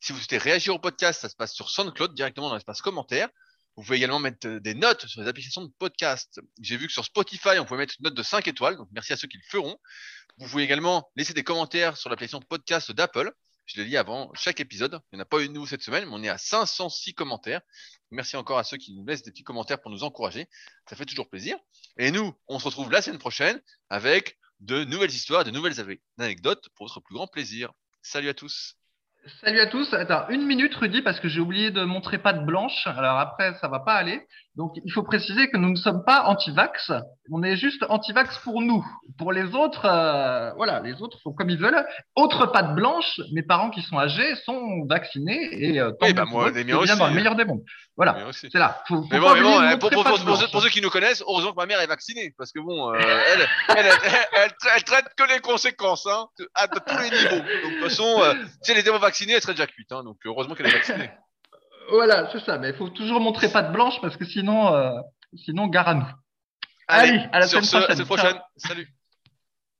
[0.00, 3.28] Si vous souhaitez réagir au podcast, ça se passe sur SoundCloud directement dans l'espace commentaire.
[3.78, 6.40] Vous pouvez également mettre euh, des notes sur les applications de podcast.
[6.60, 9.12] J'ai vu que sur Spotify, on pouvait mettre une note de 5 étoiles, donc merci
[9.12, 9.78] à ceux qui le feront.
[10.38, 13.32] Vous pouvez également laisser des commentaires sur l'application podcast d'Apple.
[13.66, 14.98] Je l'ai dit avant chaque épisode.
[15.12, 17.14] Il n'y en a pas eu de nouveau cette semaine, mais on est à 506
[17.14, 17.60] commentaires.
[18.10, 20.48] Merci encore à ceux qui nous laissent des petits commentaires pour nous encourager.
[20.90, 21.56] Ça fait toujours plaisir.
[21.98, 26.68] Et nous, on se retrouve la semaine prochaine avec de nouvelles histoires, de nouvelles anecdotes
[26.74, 27.72] pour votre plus grand plaisir.
[28.02, 28.77] Salut à tous.
[29.28, 29.92] Salut à tous.
[29.92, 32.86] Attends, une minute, Rudy, parce que j'ai oublié de montrer patte blanche.
[32.86, 34.26] Alors après, ça va pas aller.
[34.58, 36.90] Donc, il faut préciser que nous ne sommes pas anti-vax.
[37.30, 38.84] On est juste anti-vax pour nous.
[39.16, 41.86] Pour les autres, euh, voilà, les autres font comme ils veulent.
[42.16, 46.50] Autre patte blanche, mes parents qui sont âgés sont vaccinés et euh, oui, bah moi,
[46.50, 46.98] les miens aussi.
[46.98, 47.62] dans le meilleur des mondes.
[47.96, 48.82] Voilà, c'est là.
[48.90, 51.80] mais bon, mais bon hein, pour, pour, ceux qui nous connaissent, heureusement que ma mère
[51.80, 53.46] est vaccinée, parce que bon, euh, elle,
[53.76, 57.36] elle, elle, elle, traite que les conséquences, hein, à tous les niveaux.
[57.36, 59.92] Donc, de toute façon, euh, si elle était pas vaccinée, elle serait déjà cuite.
[59.92, 61.10] Hein, donc, heureusement qu'elle est vaccinée.
[61.90, 62.58] Voilà, c'est ça.
[62.58, 64.92] Mais il faut toujours montrer patte blanche parce que sinon, euh,
[65.36, 66.06] sinon, gare à nous.
[66.86, 68.04] Allez, à la semaine prochaine.
[68.04, 68.40] prochaine.
[68.56, 68.88] Salut.